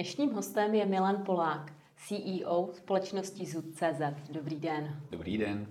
Dnešním 0.00 0.32
hostem 0.34 0.74
je 0.74 0.86
Milan 0.86 1.22
Polák, 1.26 1.72
CEO 1.96 2.68
společnosti 2.72 3.46
ZUD.cz. 3.46 4.30
Dobrý 4.30 4.56
den. 4.56 4.96
Dobrý 5.10 5.38
den. 5.38 5.66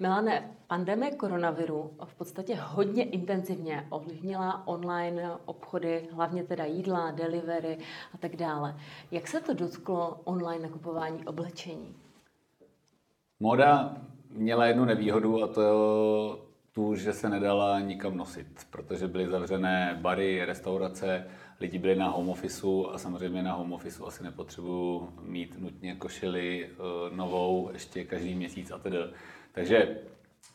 Milane, 0.00 0.50
pandemie 0.66 1.10
koronaviru 1.10 1.90
v 2.04 2.14
podstatě 2.14 2.54
hodně 2.54 3.04
intenzivně 3.04 3.86
ovlivnila 3.90 4.66
online 4.66 5.30
obchody, 5.44 6.08
hlavně 6.12 6.44
teda 6.44 6.64
jídla, 6.64 7.10
delivery 7.10 7.78
a 8.14 8.18
tak 8.18 8.36
dále. 8.36 8.76
Jak 9.10 9.28
se 9.28 9.40
to 9.40 9.54
dotklo 9.54 10.20
online 10.24 10.62
nakupování 10.62 11.26
oblečení? 11.26 11.94
Moda 13.40 13.96
měla 14.30 14.66
jednu 14.66 14.84
nevýhodu 14.84 15.42
a 15.42 15.46
to 15.46 15.60
je 15.60 15.72
tu, 16.72 16.94
že 16.94 17.12
se 17.12 17.28
nedala 17.28 17.80
nikam 17.80 18.16
nosit, 18.16 18.46
protože 18.70 19.08
byly 19.08 19.28
zavřené 19.28 19.98
bary, 20.00 20.44
restaurace, 20.44 21.26
lidi 21.60 21.78
byli 21.78 21.96
na 21.96 22.08
home 22.08 22.28
officeu 22.28 22.86
a 22.92 22.98
samozřejmě 22.98 23.42
na 23.42 23.52
home 23.52 23.72
officeu 23.72 24.06
asi 24.06 24.24
nepotřebuju 24.24 25.12
mít 25.22 25.58
nutně 25.58 25.94
košili 25.94 26.66
eh, 26.66 27.16
novou 27.16 27.70
ještě 27.72 28.04
každý 28.04 28.34
měsíc 28.34 28.70
a 28.70 28.78
tedy. 28.78 28.98
Takže 29.52 29.98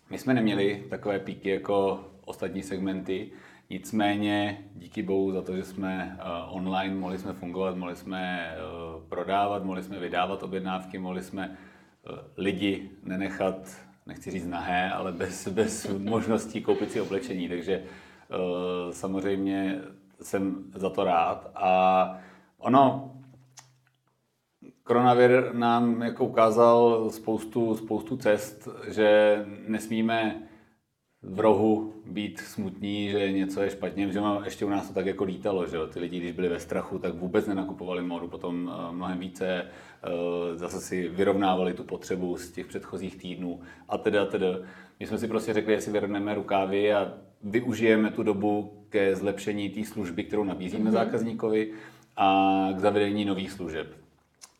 my 0.09 0.17
jsme 0.17 0.33
neměli 0.33 0.85
takové 0.89 1.19
píky 1.19 1.49
jako 1.49 2.05
ostatní 2.25 2.63
segmenty, 2.63 3.31
nicméně 3.69 4.65
díky 4.75 5.03
bohu 5.03 5.31
za 5.31 5.41
to, 5.41 5.55
že 5.55 5.63
jsme 5.63 6.17
eh, 6.19 6.23
online, 6.49 6.95
mohli 6.95 7.17
jsme 7.17 7.33
fungovat, 7.33 7.75
mohli 7.75 7.95
jsme 7.95 8.51
eh, 8.51 8.57
prodávat, 9.09 9.63
mohli 9.63 9.83
jsme 9.83 9.99
vydávat 9.99 10.43
objednávky, 10.43 10.99
mohli 10.99 11.23
jsme 11.23 11.57
lidi 12.37 12.89
nenechat, 13.03 13.77
nechci 14.05 14.31
říct 14.31 14.47
nahé, 14.47 14.91
ale 14.91 15.11
bez, 15.11 15.47
bez 15.47 15.87
možností 15.97 16.61
koupit 16.61 16.91
si 16.91 17.01
oblečení. 17.01 17.49
Takže 17.49 17.83
samozřejmě 18.91 19.81
jsem 20.21 20.63
za 20.75 20.89
to 20.89 21.03
rád. 21.03 21.51
A 21.55 22.17
ono, 22.57 23.11
koronavir 24.83 25.53
nám 25.53 26.01
jako 26.01 26.25
ukázal 26.25 27.09
spoustu, 27.09 27.75
spoustu 27.75 28.17
cest, 28.17 28.67
že 28.87 29.45
nesmíme 29.67 30.47
v 31.23 31.39
rohu 31.39 31.93
být 32.05 32.39
smutní, 32.39 33.09
že 33.09 33.31
něco 33.31 33.61
je 33.61 33.69
špatně, 33.69 34.11
že 34.11 34.19
ještě 34.43 34.65
u 34.65 34.69
nás 34.69 34.87
to 34.87 34.93
tak 34.93 35.05
jako 35.05 35.23
lítalo, 35.23 35.67
že 35.67 35.75
jo? 35.75 35.87
ty 35.87 35.99
lidi, 35.99 36.19
když 36.19 36.31
byli 36.31 36.49
ve 36.49 36.59
strachu, 36.59 36.99
tak 36.99 37.13
vůbec 37.13 37.47
nenakupovali 37.47 38.01
modu, 38.01 38.27
potom 38.27 38.71
eh, 38.73 38.91
mnohem 38.93 39.19
více 39.19 39.47
eh, 39.47 40.57
zase 40.57 40.81
si 40.81 41.07
vyrovnávali 41.07 41.73
tu 41.73 41.83
potřebu 41.83 42.37
z 42.37 42.51
těch 42.51 42.67
předchozích 42.67 43.15
týdnů 43.15 43.61
a 43.89 43.97
teda, 43.97 44.25
teda. 44.25 44.47
My 44.99 45.07
jsme 45.07 45.17
si 45.17 45.27
prostě 45.27 45.53
řekli, 45.53 45.73
jestli 45.73 45.91
vyrovneme 45.91 46.35
rukávy 46.35 46.93
a 46.93 47.13
využijeme 47.43 48.11
tu 48.11 48.23
dobu 48.23 48.85
ke 48.89 49.15
zlepšení 49.15 49.69
té 49.69 49.85
služby, 49.85 50.23
kterou 50.23 50.43
nabízíme 50.43 50.89
mm-hmm. 50.89 50.93
zákazníkovi 50.93 51.71
a 52.17 52.67
k 52.73 52.79
zavedení 52.79 53.25
nových 53.25 53.51
služeb. 53.51 53.95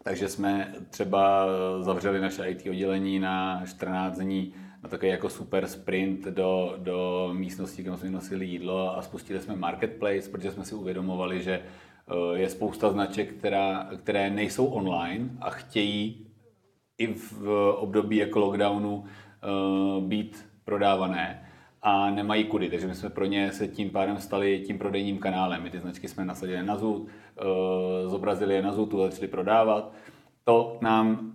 Takže 0.04 0.30
jsme 0.30 0.74
třeba 0.90 1.48
zavřeli 1.82 2.22
naše 2.22 2.50
IT 2.50 2.68
oddělení 2.68 3.20
na 3.20 3.66
14 3.66 4.18
dní 4.18 4.54
na 4.84 4.90
takový 4.90 5.12
jako 5.12 5.30
super 5.30 5.68
sprint 5.68 6.26
do, 6.26 6.76
do 6.78 7.30
místnosti, 7.34 7.84
kde 7.84 7.98
jsme 7.98 8.10
nosili 8.10 8.46
jídlo 8.46 8.98
a 8.98 9.02
spustili 9.02 9.40
jsme 9.40 9.56
marketplace, 9.56 10.30
protože 10.30 10.52
jsme 10.52 10.66
si 10.66 10.76
uvědomovali, 10.76 11.44
že 11.44 11.62
eh, 11.62 12.40
je 12.40 12.50
spousta 12.50 12.92
značek, 12.92 13.34
která, 13.34 13.90
které 13.98 14.30
nejsou 14.30 14.66
online 14.66 15.30
a 15.42 15.50
chtějí 15.50 16.28
i 16.98 17.08
v 17.08 17.48
období 17.78 18.18
jako 18.18 18.40
lockdownu 18.40 19.04
eh, 19.06 20.02
být 20.02 20.46
prodávané 20.66 21.51
a 21.82 22.10
nemají 22.10 22.44
kudy, 22.44 22.70
takže 22.70 22.88
my 22.88 22.96
jsme 22.96 23.10
pro 23.10 23.26
ně 23.26 23.52
se 23.52 23.68
tím 23.68 23.90
pádem 23.90 24.18
stali 24.18 24.64
tím 24.68 24.78
prodejním 24.78 25.18
kanálem. 25.18 25.64
My 25.64 25.70
ty 25.70 25.80
značky 25.80 26.08
jsme 26.08 26.26
nasadili 26.26 26.64
na 26.64 26.78
ZUT, 26.78 27.08
eh, 27.08 27.44
zobrazili 28.10 28.56
je 28.56 28.62
na 28.62 28.74
ZUTu, 28.74 28.98
začali 28.98 29.28
prodávat. 29.28 29.94
To 30.44 30.78
nám 30.82 31.32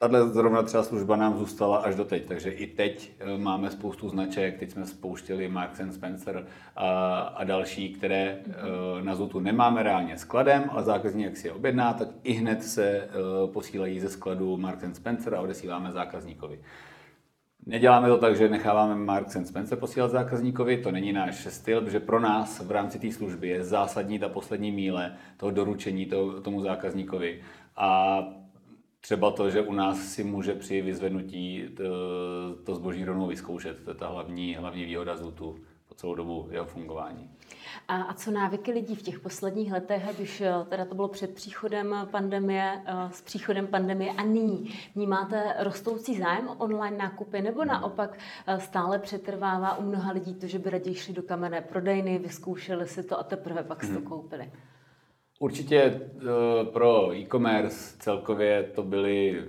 Tahle 0.00 0.28
zrovna 0.28 0.62
třeba 0.62 0.82
služba 0.82 1.16
nám 1.16 1.38
zůstala 1.38 1.76
až 1.76 1.94
do 1.94 2.04
teď, 2.04 2.24
takže 2.24 2.50
i 2.50 2.66
teď 2.66 3.12
eh, 3.18 3.38
máme 3.38 3.70
spoustu 3.70 4.08
značek, 4.08 4.58
teď 4.58 4.70
jsme 4.70 4.86
spouštili 4.86 5.48
Marks 5.48 5.80
Spencer 5.90 6.46
a, 6.76 7.18
a 7.20 7.44
další, 7.44 7.92
které 7.92 8.38
mm-hmm. 8.42 9.04
na 9.04 9.14
Zutu 9.14 9.40
nemáme 9.40 9.82
reálně 9.82 10.18
skladem, 10.18 10.64
ale 10.70 10.82
zákazník, 10.82 11.26
jak 11.26 11.36
si 11.36 11.48
je 11.48 11.52
objedná, 11.52 11.92
tak 11.92 12.08
i 12.22 12.32
hned 12.32 12.64
se 12.64 13.08
posílají 13.52 14.00
ze 14.00 14.08
skladu 14.08 14.56
Marks 14.56 14.84
Spencer 14.92 15.34
a 15.34 15.40
odesíláme 15.40 15.92
zákazníkovi. 15.92 16.60
Neděláme 17.68 18.08
to 18.08 18.18
tak, 18.18 18.36
že 18.36 18.48
necháváme 18.48 18.94
Marks 18.94 19.36
Spencer 19.44 19.78
posílat 19.78 20.10
zákazníkovi, 20.10 20.76
to 20.76 20.92
není 20.92 21.12
náš 21.12 21.46
styl, 21.50 21.80
protože 21.80 22.00
pro 22.00 22.20
nás 22.20 22.60
v 22.60 22.70
rámci 22.70 22.98
té 22.98 23.12
služby 23.12 23.48
je 23.48 23.64
zásadní 23.64 24.18
ta 24.18 24.28
poslední 24.28 24.72
míle 24.72 25.16
toho 25.36 25.52
doručení 25.52 26.06
to, 26.06 26.40
tomu 26.40 26.60
zákazníkovi. 26.60 27.40
A 27.76 28.18
třeba 29.00 29.30
to, 29.30 29.50
že 29.50 29.62
u 29.62 29.72
nás 29.72 29.98
si 29.98 30.24
může 30.24 30.54
při 30.54 30.82
vyzvednutí 30.82 31.64
to, 31.76 31.84
to 32.64 32.74
zboží 32.74 33.04
rovnou 33.04 33.26
vyzkoušet, 33.26 33.84
to 33.84 33.90
je 33.90 33.94
ta 33.94 34.08
hlavní, 34.08 34.54
hlavní 34.54 34.84
výhoda 34.84 35.16
po 35.38 35.54
celou 35.98 36.14
dobu 36.14 36.48
jeho 36.50 36.66
fungování. 36.66 37.30
A, 37.88 38.02
a 38.02 38.14
co 38.14 38.30
návyky 38.30 38.72
lidí 38.72 38.94
v 38.94 39.02
těch 39.02 39.20
posledních 39.20 39.72
letech, 39.72 40.08
ať 40.08 40.20
už 40.20 40.40
eh, 40.40 40.52
teda 40.68 40.84
to 40.84 40.94
bylo 40.94 41.08
před 41.08 41.34
příchodem 41.34 42.08
pandemie, 42.10 42.82
eh, 42.86 43.10
s 43.12 43.22
příchodem 43.22 43.66
pandemie 43.66 44.12
a 44.12 44.22
nyní? 44.22 44.74
Vnímáte 44.94 45.54
rostoucí 45.58 46.18
zájem 46.18 46.48
o 46.48 46.54
online 46.54 46.96
nákupy 46.96 47.40
nebo 47.40 47.64
naopak 47.64 48.18
eh, 48.46 48.60
stále 48.60 48.98
přetrvává 48.98 49.78
u 49.78 49.82
mnoha 49.82 50.12
lidí 50.12 50.34
to, 50.34 50.46
že 50.46 50.58
by 50.58 50.70
raději 50.70 50.94
šli 50.94 51.14
do 51.14 51.22
kamenné 51.22 51.60
prodejny, 51.60 52.18
vyzkoušeli 52.18 52.86
si 52.86 53.02
to 53.02 53.18
a 53.18 53.22
teprve 53.22 53.62
pak 53.62 53.84
si 53.84 53.92
to 53.92 54.00
mhm. 54.00 54.08
koupili? 54.08 54.52
Určitě 55.40 56.00
pro 56.72 57.14
e-commerce 57.14 57.96
celkově 57.98 58.62
to 58.62 58.82
byly 58.82 59.44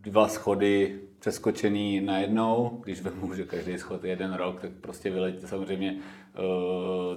dva 0.00 0.28
schody 0.28 1.00
přeskočený 1.22 2.00
najednou, 2.00 2.80
když 2.84 3.00
vemu, 3.00 3.34
že 3.34 3.44
každý 3.44 3.78
schod 3.78 4.04
je 4.04 4.10
jeden 4.10 4.34
rok, 4.34 4.60
tak 4.60 4.70
prostě 4.80 5.10
vyletí 5.10 5.46
samozřejmě 5.46 5.92
uh, 5.94 7.16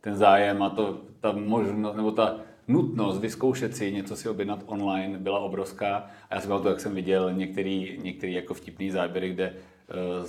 ten 0.00 0.16
zájem 0.16 0.62
a 0.62 0.70
to, 0.70 1.00
ta 1.20 1.32
možnost, 1.32 1.96
nebo 1.96 2.10
ta 2.10 2.36
nutnost 2.68 3.18
vyzkoušet 3.18 3.76
si 3.76 3.92
něco 3.92 4.16
si 4.16 4.28
objednat 4.28 4.62
online 4.66 5.18
byla 5.18 5.38
obrovská. 5.38 6.10
A 6.30 6.34
já 6.34 6.40
jsem 6.40 6.62
to, 6.62 6.68
jak 6.68 6.80
jsem 6.80 6.94
viděl 6.94 7.32
některý, 7.32 7.98
některý 8.02 8.32
jako 8.32 8.54
vtipný 8.54 8.90
záběry, 8.90 9.32
kde 9.32 9.54
uh, 10.20 10.26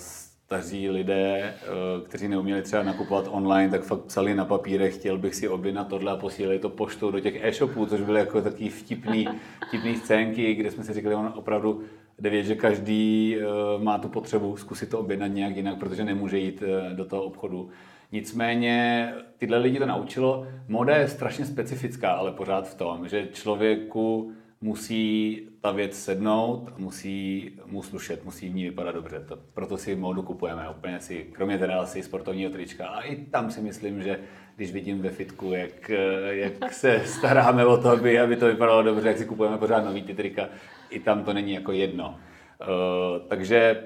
staří 0.48 0.90
lidé, 0.90 1.54
uh, 1.64 2.08
kteří 2.08 2.28
neuměli 2.28 2.62
třeba 2.62 2.84
nakupovat 2.84 3.28
online, 3.32 3.70
tak 3.70 3.84
fakt 3.84 4.02
psali 4.02 4.36
na 4.36 4.46
papírech, 4.46 4.96
chtěl 4.96 5.18
bych 5.18 5.36
si 5.36 5.50
objednat 5.50 5.88
tohle 5.88 6.12
a 6.12 6.16
posílali 6.16 6.60
to 6.60 6.70
poštou 6.70 7.12
do 7.12 7.20
těch 7.20 7.44
e-shopů, 7.44 7.86
což 7.86 8.02
byly 8.02 8.20
jako 8.20 8.42
takový 8.42 8.70
vtipný, 8.70 9.28
vtipný 9.68 9.96
scénky, 9.96 10.56
kde 10.56 10.72
jsme 10.72 10.84
si 10.84 10.94
řekli, 10.94 11.16
on 11.16 11.34
opravdu 11.36 11.82
jde 12.20 12.30
vědět, 12.30 12.48
že 12.48 12.56
každý 12.56 13.36
uh, 13.38 13.84
má 13.84 13.98
tu 13.98 14.10
potřebu 14.10 14.58
zkusit 14.58 14.90
to 14.90 15.00
objednat 15.00 15.28
nějak 15.28 15.56
jinak, 15.56 15.80
protože 15.80 16.04
nemůže 16.04 16.38
jít 16.38 16.62
uh, 16.62 16.96
do 16.96 17.06
toho 17.06 17.24
obchodu. 17.24 17.70
Nicméně 18.12 19.14
tyhle 19.38 19.58
lidi 19.58 19.80
to 19.80 19.86
naučilo. 19.86 20.48
Moda 20.68 20.96
je 20.96 21.08
strašně 21.08 21.46
specifická, 21.46 22.12
ale 22.12 22.32
pořád 22.32 22.70
v 22.70 22.76
tom, 22.76 23.08
že 23.08 23.28
člověku 23.34 24.32
musí 24.62 25.42
ta 25.68 25.74
věc 25.74 26.04
sednout, 26.04 26.78
musí 26.78 27.52
mu 27.66 27.84
slušet, 27.84 28.26
musí 28.26 28.50
v 28.50 28.56
ní 28.56 28.64
vypadat 28.64 28.96
dobře. 28.96 29.20
To, 29.28 29.38
proto 29.54 29.78
si 29.78 29.96
módu 29.96 30.24
kupujeme 30.24 30.70
úplně 30.70 31.00
si, 31.00 31.26
kromě 31.32 31.58
teda 31.58 31.82
asi 31.82 32.04
sportovního 32.04 32.52
trička. 32.52 32.88
A 32.88 33.02
i 33.02 33.16
tam 33.16 33.52
si 33.52 33.62
myslím, 33.62 34.04
že 34.04 34.20
když 34.56 34.72
vidím 34.72 35.02
ve 35.02 35.10
fitku, 35.10 35.52
jak, 35.52 35.90
jak 36.30 36.74
se 36.74 37.02
staráme 37.06 37.66
o 37.66 37.78
to, 37.78 37.90
aby, 37.90 38.20
aby 38.20 38.36
to 38.36 38.46
vypadalo 38.46 38.84
dobře, 38.84 39.08
jak 39.08 39.18
si 39.18 39.26
kupujeme 39.26 39.58
pořád 39.58 39.86
nový 39.86 40.02
ty 40.02 40.14
trika, 40.14 40.50
i 40.90 41.00
tam 41.00 41.24
to 41.24 41.34
není 41.34 41.54
jako 41.54 41.72
jedno. 41.72 42.10
Uh, 42.10 43.28
takže 43.28 43.84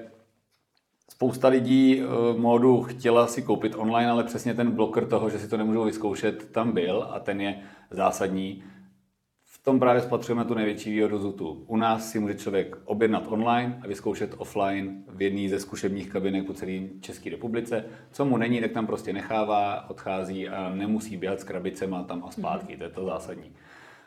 spousta 1.10 1.48
lidí 1.48 2.02
uh, 2.02 2.38
módu 2.38 2.82
chtěla 2.82 3.26
si 3.26 3.42
koupit 3.42 3.74
online, 3.76 4.10
ale 4.10 4.24
přesně 4.24 4.54
ten 4.54 4.70
bloker 4.70 5.06
toho, 5.06 5.30
že 5.30 5.38
si 5.38 5.48
to 5.48 5.56
nemůžou 5.56 5.84
vyzkoušet, 5.84 6.52
tam 6.52 6.72
byl 6.72 7.08
a 7.10 7.20
ten 7.20 7.40
je 7.40 7.58
zásadní 7.90 8.64
tom 9.62 9.80
právě 9.80 10.02
spatřujeme 10.02 10.44
tu 10.44 10.54
největší 10.54 10.92
výhodu 10.92 11.18
ZUTu. 11.18 11.64
U 11.66 11.76
nás 11.76 12.10
si 12.10 12.18
může 12.20 12.34
člověk 12.34 12.76
objednat 12.84 13.24
online 13.28 13.80
a 13.82 13.86
vyzkoušet 13.86 14.34
offline 14.38 15.04
v 15.08 15.22
jedné 15.22 15.48
ze 15.48 15.60
zkušebních 15.60 16.10
kabinek 16.10 16.46
po 16.46 16.52
celé 16.52 16.72
České 17.00 17.30
republice. 17.30 17.84
Co 18.12 18.24
mu 18.24 18.36
není, 18.36 18.60
tak 18.60 18.72
tam 18.72 18.86
prostě 18.86 19.12
nechává, 19.12 19.90
odchází 19.90 20.48
a 20.48 20.74
nemusí 20.74 21.16
běhat 21.16 21.40
s 21.40 21.44
krabicema 21.44 22.02
tam 22.02 22.24
a 22.24 22.30
zpátky. 22.30 22.76
To 22.76 22.84
je 22.84 22.90
to 22.90 23.04
zásadní. 23.04 23.52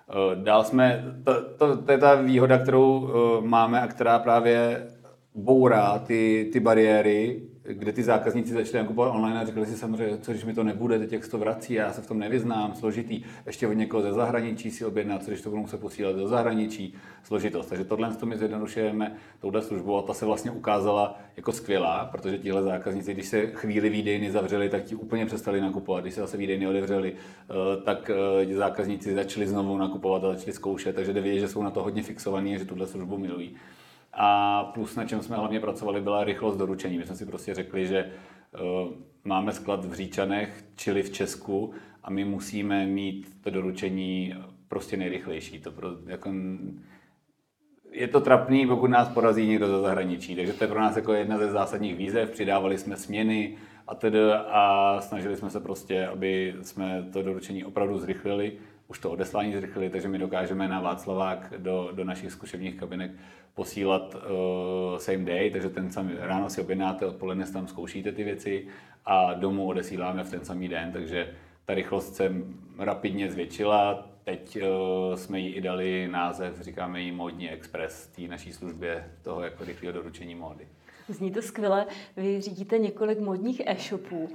Eh, 0.10 0.36
dál 0.36 0.64
jsme, 0.64 1.04
to, 1.24 1.34
to, 1.58 1.78
to 1.78 1.92
je 1.92 1.98
ta 1.98 2.16
výhoda, 2.16 2.58
kterou 2.58 3.10
eh, 3.10 3.48
máme 3.48 3.82
a 3.82 3.88
která 3.88 4.20
právě 4.20 4.88
bourá 5.36 6.00
ty, 6.00 6.50
ty 6.54 6.60
bariéry 6.60 7.42
kde 7.68 7.92
ty 7.92 8.04
zákazníci 8.04 8.54
začali 8.54 8.84
nakupovat 8.84 9.16
online 9.16 9.42
a 9.42 9.46
řekli 9.46 9.66
si 9.66 9.78
samozřejmě, 9.78 10.18
co 10.18 10.32
když 10.32 10.46
mi 10.46 10.54
to 10.54 10.64
nebude, 10.64 11.00
teď 11.00 11.14
jak 11.14 11.26
se 11.26 11.32
to 11.32 11.38
vrací, 11.38 11.74
já 11.74 11.94
se 11.94 12.02
v 12.02 12.08
tom 12.08 12.20
nevyznám, 12.20 12.76
složitý, 12.76 13.24
ještě 13.46 13.68
od 13.68 13.74
někoho 13.74 14.04
ze 14.04 14.14
zahraničí 14.14 14.72
si 14.72 14.86
objednat, 14.86 15.24
co 15.24 15.32
když 15.32 15.42
to 15.42 15.50
budu 15.50 15.62
muset 15.62 15.80
posílat 15.80 16.16
do 16.16 16.28
zahraničí, 16.28 16.94
složitost. 17.24 17.66
Takže 17.66 17.86
tohle 17.86 18.16
to 18.16 18.26
my 18.26 18.38
zjednodušujeme 18.38 19.16
touhle 19.40 19.62
službou 19.62 19.98
a 19.98 20.02
ta 20.02 20.14
se 20.14 20.26
vlastně 20.26 20.52
ukázala 20.52 21.20
jako 21.38 21.52
skvělá, 21.52 22.10
protože 22.12 22.38
tihle 22.38 22.64
zákazníci, 22.64 23.14
když 23.14 23.28
se 23.28 23.48
chvíli 23.48 23.90
výdejny 23.90 24.32
zavřeli, 24.32 24.70
tak 24.70 24.84
ti 24.84 24.96
úplně 24.96 25.26
přestali 25.26 25.62
nakupovat. 25.62 26.04
Když 26.04 26.14
se 26.14 26.22
zase 26.22 26.38
výdejny 26.38 26.68
otevřeli, 26.68 27.14
eh, 27.14 27.84
tak 27.84 28.12
eh, 28.44 28.56
zákazníci 28.56 29.16
začali 29.16 29.48
znovu 29.48 29.78
nakupovat 29.78 30.24
a 30.24 30.34
začali 30.36 30.54
zkoušet, 30.54 30.96
takže 30.96 31.14
jde 31.14 31.22
vidět, 31.22 31.40
že 31.40 31.48
jsou 31.48 31.64
na 31.64 31.72
to 31.72 31.84
hodně 31.84 32.04
fixovaní 32.04 32.56
a 32.56 32.58
že 32.58 32.66
tuhle 32.66 32.88
službu 32.88 33.18
milují. 33.18 33.56
A 34.16 34.64
plus, 34.64 34.96
na 34.96 35.06
čem 35.06 35.22
jsme 35.22 35.36
hlavně 35.36 35.60
pracovali, 35.60 36.02
byla 36.02 36.24
rychlost 36.24 36.58
doručení. 36.58 36.98
My 36.98 37.06
jsme 37.06 37.16
si 37.16 37.26
prostě 37.26 37.54
řekli, 37.54 37.88
že 37.88 38.12
uh, 38.54 38.94
máme 39.24 39.52
sklad 39.52 39.86
v 39.86 39.94
Říčanech, 39.94 40.66
čili 40.76 41.04
v 41.04 41.12
Česku, 41.12 41.74
a 42.04 42.10
my 42.10 42.26
musíme 42.26 42.86
mít 42.86 43.38
to 43.44 43.50
doručení 43.50 44.34
prostě 44.68 44.98
nejrychlejší. 44.98 45.60
To 45.60 45.72
pro, 45.72 45.90
jako, 46.06 46.32
je 47.92 48.08
to 48.08 48.22
trapný, 48.22 48.68
pokud 48.68 48.88
nás 48.88 49.10
porazí 49.10 49.48
někdo 49.48 49.68
ze 49.68 49.82
zahraničí. 49.82 50.36
Takže 50.36 50.54
to 50.54 50.64
je 50.64 50.68
pro 50.68 50.80
nás 50.80 50.96
jako 50.96 51.14
jedna 51.14 51.38
ze 51.38 51.52
zásadních 51.52 51.96
výzev. 51.96 52.32
Přidávali 52.32 52.78
jsme 52.78 52.98
směny 52.98 53.58
a 53.88 53.96
tedy 53.96 54.20
a 54.34 54.98
snažili 55.02 55.36
jsme 55.36 55.50
se 55.50 55.60
prostě, 55.60 56.08
aby 56.08 56.56
jsme 56.62 57.06
to 57.14 57.22
doručení 57.22 57.66
opravdu 57.66 57.98
zrychlili. 57.98 58.54
Už 58.88 59.00
to 59.00 59.12
odeslání 59.12 59.54
zrychlili, 59.54 59.90
takže 59.90 60.08
my 60.08 60.18
dokážeme 60.18 60.68
na 60.68 60.82
Václavák 60.82 61.54
do, 61.58 61.90
do 61.92 62.04
našich 62.04 62.32
zkušebních 62.32 62.76
kabinek 62.76 63.12
posílat 63.54 64.16
uh, 64.16 64.98
same 64.98 65.26
day, 65.26 65.52
takže 65.52 65.70
ten 65.70 65.92
samý, 65.92 66.14
ráno 66.20 66.50
si 66.50 66.62
objednáte, 66.62 67.06
odpoledne 67.06 67.46
tam 67.46 67.68
zkoušíte 67.68 68.12
ty 68.12 68.24
věci 68.24 68.68
a 69.06 69.34
domů 69.34 69.68
odesíláme 69.68 70.24
v 70.24 70.32
ten 70.32 70.46
samý 70.46 70.68
den, 70.68 70.92
takže 70.92 71.34
ta 71.66 71.74
rychlost 71.74 72.16
se 72.16 72.34
rapidně 72.78 73.32
zvětšila. 73.32 74.08
Teď 74.24 74.58
uh, 74.58 75.16
jsme 75.16 75.40
jí 75.40 75.54
i 75.54 75.62
dali 75.62 76.08
název, 76.12 76.62
říkáme 76.62 77.02
jí 77.02 77.12
Módní 77.12 77.50
Express, 77.50 78.08
té 78.08 78.22
naší 78.22 78.54
službě 78.54 79.12
toho 79.22 79.44
jako 79.44 79.64
rychlého 79.64 79.94
doručení 79.94 80.36
módy. 80.36 80.68
Zní 81.10 81.32
to 81.32 81.42
skvěle. 81.42 81.86
Vy 82.18 82.42
řídíte 82.42 82.78
několik 82.78 83.20
modních 83.20 83.62
e-shopů. 83.66 84.18
Uh, 84.18 84.30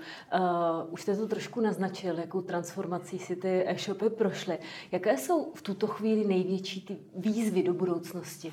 už 0.90 1.02
jste 1.02 1.16
to 1.16 1.28
trošku 1.28 1.60
naznačil, 1.60 2.18
jakou 2.18 2.40
transformací 2.40 3.18
si 3.18 3.36
ty 3.36 3.64
e-shopy 3.66 4.10
prošly. 4.10 4.58
Jaké 4.92 5.16
jsou 5.16 5.52
v 5.52 5.62
tuto 5.62 5.86
chvíli 5.86 6.24
největší 6.24 6.80
ty 6.80 6.96
výzvy 7.16 7.62
do 7.62 7.74
budoucnosti? 7.74 8.52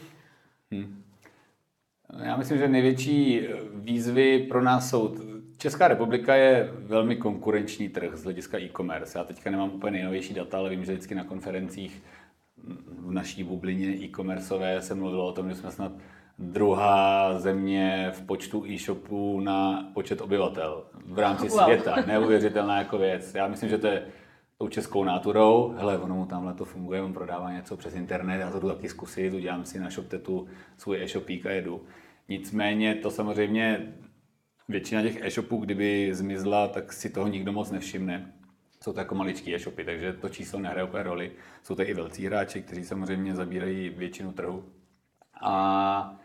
Hmm. 0.72 1.04
Já 2.24 2.38
myslím, 2.38 2.58
že 2.58 2.68
největší 2.68 3.48
výzvy 3.74 4.40
pro 4.40 4.64
nás 4.64 4.90
jsou. 4.90 5.16
Česká 5.58 5.88
republika 5.88 6.36
je 6.36 6.72
velmi 6.74 7.16
konkurenční 7.16 7.90
trh 7.90 8.16
z 8.16 8.24
hlediska 8.24 8.60
e-commerce. 8.60 9.20
Já 9.20 9.24
teďka 9.24 9.52
nemám 9.52 9.72
úplně 9.74 9.92
nejnovější 9.92 10.34
data, 10.34 10.58
ale 10.58 10.70
vím, 10.70 10.86
že 10.86 10.92
vždycky 10.92 11.16
na 11.16 11.24
konferencích 11.24 12.04
v 13.00 13.12
naší 13.12 13.44
bublině 13.44 13.88
e-commerceové 13.88 14.82
se 14.82 14.96
mluvilo 14.96 15.28
o 15.28 15.32
tom, 15.32 15.50
že 15.50 15.56
jsme 15.56 15.72
snad 15.72 15.92
druhá 16.40 17.40
země 17.40 18.12
v 18.14 18.22
počtu 18.22 18.66
e-shopů 18.66 19.40
na 19.40 19.90
počet 19.94 20.22
obyvatel 20.22 20.86
v 21.06 21.20
rámci 21.20 21.50
wow. 21.50 21.64
světa. 21.64 21.96
Neuvěřitelná 22.08 22.78
jako 22.78 22.98
věc. 22.98 23.36
Já 23.36 23.48
myslím, 23.48 23.70
že 23.70 23.78
to 23.78 23.88
je 23.88 24.06
tou 24.58 24.68
českou 24.68 25.04
náturou, 25.04 25.74
hele, 25.78 25.98
ono 25.98 26.16
mu 26.16 26.26
tamhle 26.26 26.54
to 26.54 26.66
funguje, 26.66 27.02
on 27.02 27.14
prodává 27.14 27.52
něco 27.52 27.78
přes 27.78 27.96
internet, 27.96 28.40
já 28.40 28.52
to 28.52 28.60
jdu 28.60 28.68
taky 28.68 28.90
zkusit, 28.90 29.34
udělám 29.34 29.66
si 29.66 29.80
na 29.80 29.90
ShopTetu 29.90 30.48
svůj 30.78 31.04
e-shopík 31.04 31.46
a 31.46 31.52
jedu. 31.52 31.86
Nicméně 32.30 32.96
to 32.96 33.12
samozřejmě 33.12 33.94
většina 34.70 35.02
těch 35.02 35.22
e-shopů, 35.22 35.58
kdyby 35.58 36.10
zmizla, 36.12 36.68
tak 36.68 36.94
si 36.94 37.10
toho 37.10 37.28
nikdo 37.28 37.52
moc 37.52 37.72
nevšimne. 37.72 38.34
Jsou 38.84 38.94
to 38.94 39.00
jako 39.00 39.16
maličký 39.16 39.56
e-shopy, 39.56 39.84
takže 39.84 40.14
to 40.14 40.30
číslo 40.30 40.60
nehraje 40.60 40.88
úplně 40.88 41.04
roli. 41.04 41.32
Jsou 41.64 41.76
to 41.76 41.82
i 41.82 41.94
velcí 41.94 42.26
hráči, 42.26 42.62
kteří 42.62 42.84
samozřejmě 42.84 43.36
zabírají 43.36 43.90
většinu 43.90 44.32
trhu. 44.32 44.64
A 45.42 46.20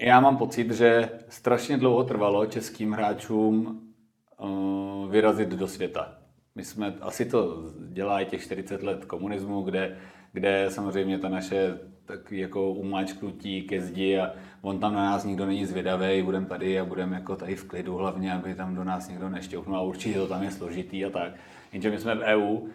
já 0.00 0.20
mám 0.20 0.36
pocit, 0.36 0.70
že 0.70 1.10
strašně 1.28 1.78
dlouho 1.78 2.04
trvalo 2.04 2.46
českým 2.46 2.92
hráčům 2.92 3.80
uh, 4.40 5.10
vyrazit 5.10 5.48
do 5.48 5.68
světa. 5.68 6.18
My 6.54 6.64
jsme, 6.64 6.94
asi 7.00 7.24
to 7.24 7.64
dělá 7.88 8.20
i 8.20 8.26
těch 8.26 8.42
40 8.42 8.82
let 8.82 9.04
komunismu, 9.04 9.62
kde, 9.62 9.96
kde 10.32 10.66
samozřejmě 10.70 11.18
ta 11.18 11.28
naše 11.28 11.78
takový 12.06 12.40
jako 12.40 12.72
umáčknutí 12.72 13.62
ke 13.62 13.80
zdi 13.80 14.18
a 14.18 14.32
on 14.62 14.78
tam 14.78 14.94
na 14.94 15.04
nás 15.04 15.24
nikdo 15.24 15.46
není 15.46 15.66
zvědavý, 15.66 16.22
budeme 16.22 16.46
tady 16.46 16.80
a 16.80 16.84
budeme 16.84 17.16
jako 17.16 17.36
tady 17.36 17.56
v 17.56 17.64
klidu 17.64 17.96
hlavně, 17.96 18.32
aby 18.32 18.54
tam 18.54 18.74
do 18.74 18.84
nás 18.84 19.08
nikdo 19.08 19.28
nešťouhnul 19.28 19.76
a 19.76 19.82
určitě 19.82 20.18
to 20.18 20.26
tam 20.26 20.42
je 20.42 20.50
složitý 20.50 21.04
a 21.04 21.10
tak. 21.10 21.32
Jenže 21.72 21.90
my 21.90 21.98
jsme 21.98 22.14
v 22.14 22.22
EU, 22.22 22.58
eh, 22.66 22.70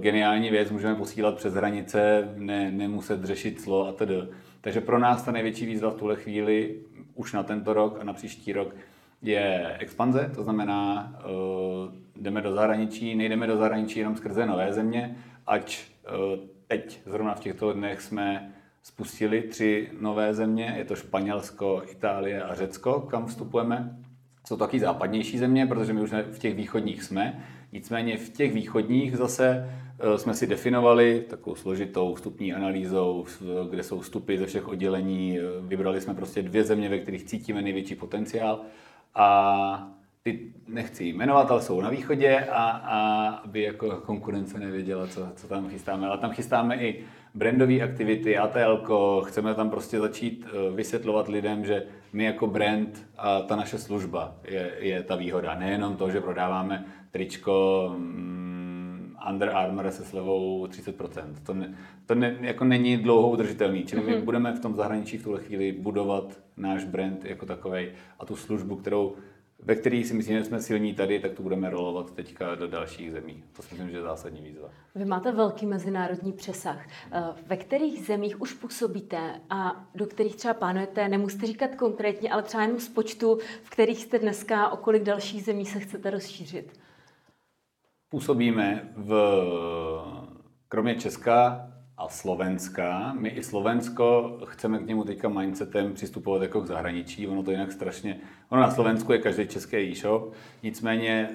geniální 0.00 0.50
věc, 0.50 0.70
můžeme 0.70 0.94
posílat 0.94 1.36
přes 1.36 1.54
hranice, 1.54 2.28
ne, 2.36 2.70
nemuset 2.70 3.24
řešit 3.24 3.60
clo 3.60 3.88
a 3.88 3.92
tedy. 3.92 4.22
Takže 4.60 4.80
pro 4.80 4.98
nás 4.98 5.22
ta 5.22 5.32
největší 5.32 5.66
výzva 5.66 5.90
v 5.90 5.94
tuhle 5.94 6.16
chvíli, 6.16 6.76
už 7.14 7.32
na 7.32 7.42
tento 7.42 7.72
rok 7.72 7.98
a 8.00 8.04
na 8.04 8.12
příští 8.12 8.52
rok, 8.52 8.74
je 9.22 9.76
expanze, 9.78 10.30
to 10.34 10.42
znamená, 10.42 11.12
uh, 11.24 12.22
jdeme 12.22 12.40
do 12.40 12.52
zahraničí, 12.52 13.14
nejdeme 13.14 13.46
do 13.46 13.56
zahraničí 13.56 13.98
jenom 13.98 14.16
skrze 14.16 14.46
nové 14.46 14.72
země, 14.72 15.16
ať 15.46 15.80
uh, 16.04 16.48
teď, 16.66 17.00
zrovna 17.06 17.34
v 17.34 17.40
těchto 17.40 17.72
dnech 17.72 18.00
jsme 18.00 18.52
spustili 18.82 19.42
tři 19.42 19.90
nové 20.00 20.34
země, 20.34 20.74
je 20.78 20.84
to 20.84 20.96
Španělsko, 20.96 21.82
Itálie 21.90 22.42
a 22.42 22.54
Řecko, 22.54 23.00
kam 23.00 23.26
vstupujeme. 23.26 23.98
Jsou 24.46 24.56
to 24.56 24.64
taky 24.64 24.80
západnější 24.80 25.38
země, 25.38 25.66
protože 25.66 25.92
my 25.92 26.00
už 26.00 26.10
v 26.10 26.38
těch 26.38 26.54
východních 26.54 27.02
jsme, 27.02 27.44
nicméně 27.72 28.16
v 28.16 28.30
těch 28.30 28.52
východních 28.52 29.16
zase 29.16 29.70
uh, 30.04 30.16
jsme 30.16 30.34
si 30.34 30.46
definovali 30.46 31.24
takovou 31.30 31.56
složitou 31.56 32.14
vstupní 32.14 32.54
analýzou, 32.54 33.26
kde 33.70 33.82
jsou 33.82 34.00
vstupy 34.00 34.36
ze 34.36 34.46
všech 34.46 34.68
oddělení. 34.68 35.38
Vybrali 35.60 36.00
jsme 36.00 36.14
prostě 36.14 36.42
dvě 36.42 36.64
země, 36.64 36.88
ve 36.88 36.98
kterých 36.98 37.24
cítíme 37.24 37.62
největší 37.62 37.94
potenciál 37.94 38.60
a 39.14 39.92
ty 40.22 40.52
nechci 40.68 41.04
jmenovat, 41.04 41.50
ale 41.50 41.62
jsou 41.62 41.80
na 41.80 41.90
východě 41.90 42.38
a, 42.38 42.64
a 42.70 43.26
aby 43.28 43.62
jako 43.62 43.90
konkurence 43.90 44.58
nevěděla, 44.58 45.06
co, 45.06 45.28
co 45.36 45.48
tam 45.48 45.68
chystáme. 45.68 46.06
Ale 46.06 46.18
tam 46.18 46.30
chystáme 46.30 46.76
i 46.76 47.04
brandové 47.34 47.80
aktivity, 47.80 48.38
ATL, 48.38 49.22
chceme 49.24 49.54
tam 49.54 49.70
prostě 49.70 50.00
začít 50.00 50.46
eh, 50.46 50.70
vysvětlovat 50.70 51.28
lidem, 51.28 51.64
že 51.64 51.82
my 52.12 52.24
jako 52.24 52.46
brand 52.46 53.06
a 53.18 53.40
ta 53.40 53.56
naše 53.56 53.78
služba 53.78 54.34
je, 54.44 54.72
je 54.78 55.02
ta 55.02 55.16
výhoda. 55.16 55.54
Nejenom 55.54 55.96
to, 55.96 56.10
že 56.10 56.20
prodáváme 56.20 56.84
tričko 57.12 57.86
um, 57.96 59.16
Under 59.30 59.48
Armour 59.48 59.90
se 59.90 60.04
slevou 60.04 60.66
30%. 60.66 61.34
To, 61.42 61.54
ne, 61.54 61.74
to 62.06 62.14
ne, 62.14 62.36
jako 62.40 62.64
není 62.64 62.96
dlouho 62.96 63.30
udržitelný. 63.30 63.84
Čili 63.84 64.02
mm-hmm. 64.02 64.06
my 64.06 64.16
mhm. 64.16 64.24
budeme 64.24 64.52
v 64.52 64.60
tom 64.60 64.74
zahraničí 64.74 65.18
v 65.18 65.22
tuhle 65.22 65.40
chvíli 65.40 65.72
budovat 65.72 66.40
náš 66.56 66.84
brand 66.84 67.24
jako 67.24 67.46
takový 67.46 67.88
a 68.18 68.26
tu 68.26 68.36
službu, 68.36 68.76
kterou 68.76 69.16
ve 69.64 69.74
kterých 69.74 70.06
si 70.06 70.14
myslím, 70.14 70.38
že 70.38 70.44
jsme 70.44 70.60
silní 70.60 70.94
tady, 70.94 71.20
tak 71.20 71.32
to 71.32 71.42
budeme 71.42 71.70
rolovat 71.70 72.10
teďka 72.10 72.54
do 72.54 72.66
dalších 72.66 73.12
zemí. 73.12 73.44
To 73.56 73.62
si 73.62 73.74
myslím, 73.74 73.90
že 73.90 73.96
je 73.96 74.02
zásadní 74.02 74.42
výzva. 74.42 74.68
Vy 74.94 75.04
máte 75.04 75.32
velký 75.32 75.66
mezinárodní 75.66 76.32
přesah. 76.32 76.86
Eh, 77.12 77.22
ve 77.46 77.56
kterých 77.56 78.06
zemích 78.06 78.40
už 78.40 78.52
působíte 78.52 79.40
a 79.50 79.86
do 79.94 80.06
kterých 80.06 80.36
třeba 80.36 80.54
plánujete, 80.54 81.08
nemusíte 81.08 81.46
říkat 81.46 81.74
konkrétně, 81.74 82.30
ale 82.30 82.42
třeba 82.42 82.62
jenom 82.62 82.80
z 82.80 82.88
počtu, 82.88 83.38
v 83.62 83.70
kterých 83.70 84.02
jste 84.02 84.18
dneska, 84.18 84.68
o 84.68 84.76
kolik 84.76 85.02
dalších 85.02 85.44
zemí 85.44 85.66
se 85.66 85.80
chcete 85.80 86.10
rozšířit? 86.10 86.81
Působíme 88.12 88.88
v, 88.96 89.12
kromě 90.68 90.94
Česka 90.94 91.68
a 91.96 92.08
Slovenska. 92.08 93.14
My 93.18 93.28
i 93.28 93.42
Slovensko 93.42 94.38
chceme 94.44 94.78
k 94.78 94.86
němu 94.86 95.04
teďka 95.04 95.28
mindsetem 95.28 95.94
přistupovat 95.94 96.42
jako 96.42 96.60
k 96.60 96.66
zahraničí. 96.66 97.28
Ono 97.28 97.42
to 97.42 97.50
jinak 97.50 97.72
strašně... 97.72 98.20
Ono 98.48 98.60
na 98.60 98.70
Slovensku 98.70 99.12
je 99.12 99.18
každý 99.18 99.48
český 99.48 99.76
e-shop, 99.76 100.32
nicméně 100.62 101.30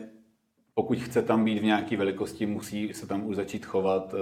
pokud 0.73 0.97
chce 0.97 1.21
tam 1.21 1.45
být 1.45 1.59
v 1.59 1.63
nějaké 1.63 1.97
velikosti, 1.97 2.45
musí 2.45 2.93
se 2.93 3.07
tam 3.07 3.25
už 3.25 3.35
začít 3.35 3.65
chovat 3.65 4.13
uh, 4.13 4.19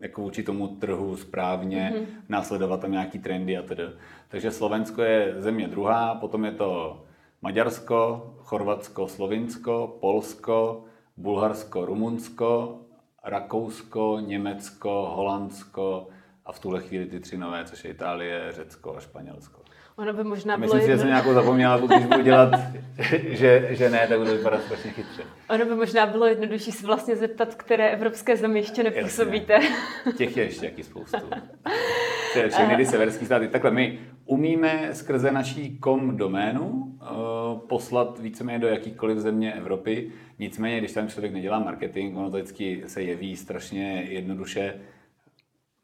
jako 0.00 0.22
vůči 0.22 0.42
tomu 0.42 0.68
trhu 0.68 1.16
správně, 1.16 1.92
mm-hmm. 1.94 2.06
následovat 2.28 2.80
tam 2.80 2.92
nějaký 2.92 3.18
trendy 3.18 3.58
a 3.58 3.62
tedy. 3.62 3.84
Takže 4.28 4.50
Slovensko 4.50 5.02
je 5.02 5.34
země 5.38 5.68
druhá, 5.68 6.14
potom 6.14 6.44
je 6.44 6.52
to 6.52 7.02
Maďarsko, 7.42 8.30
Chorvatsko, 8.38 9.08
Slovinsko, 9.08 9.96
Polsko, 10.00 10.84
Bulharsko, 11.20 11.86
Rumunsko 11.86 12.80
Rakousko, 13.24 14.18
Německo, 14.20 15.12
Holandsko 15.16 16.08
a 16.46 16.52
v 16.52 16.58
tuhle 16.58 16.82
chvíli 16.82 17.06
ty 17.06 17.20
tři 17.20 17.36
nové, 17.36 17.64
což 17.64 17.84
je 17.84 17.90
Itálie, 17.90 18.52
Řecko 18.52 18.96
a 18.96 19.00
Španělsko. 19.00 19.60
Ono 19.96 20.12
by 20.12 20.24
možná 20.24 20.56
bylo 20.56 20.66
Myslím 20.66 20.80
si, 20.80 20.86
že 20.86 20.98
jsem 20.98 21.06
nějakou 21.06 21.34
zapomněla, 21.34 21.78
když 21.78 22.06
budu 22.06 22.22
dělat, 22.22 22.50
že, 23.28 23.68
že 23.70 23.90
ne, 23.90 24.06
tak 24.08 24.18
budu 24.18 24.30
vypadat 24.30 24.62
strašně 24.62 24.90
chytře. 24.90 25.22
Ono 25.50 25.64
by 25.64 25.74
možná 25.74 26.06
bylo 26.06 26.26
jednodušší 26.26 26.72
se 26.72 26.86
vlastně 26.86 27.16
zeptat, 27.16 27.54
které 27.54 27.90
evropské 27.90 28.36
země 28.36 28.60
ještě 28.60 28.82
nepůsobíte. 28.82 29.52
Jasně. 29.52 30.12
Těch 30.12 30.36
je 30.36 30.44
ještě 30.44 30.66
jaký 30.66 30.82
spoustu. 30.82 31.16
všechny 32.48 32.76
ty 32.76 32.86
severské 32.86 33.26
státy. 33.26 33.48
Takhle 33.48 33.70
my 33.70 33.98
umíme 34.24 34.88
skrze 34.92 35.32
naší 35.32 35.78
kom 35.78 36.16
doménu 36.16 36.68
uh, 36.68 37.58
poslat 37.68 38.18
víceméně 38.18 38.58
do 38.58 38.68
jakýkoliv 38.68 39.18
země 39.18 39.52
Evropy. 39.52 40.10
Nicméně, 40.38 40.78
když 40.78 40.92
tam 40.92 41.08
člověk 41.08 41.32
nedělá 41.32 41.58
marketing, 41.58 42.16
ono 42.16 42.30
to 42.30 42.36
vždycky 42.36 42.82
se 42.86 43.02
jeví 43.02 43.36
strašně 43.36 44.06
jednoduše, 44.08 44.80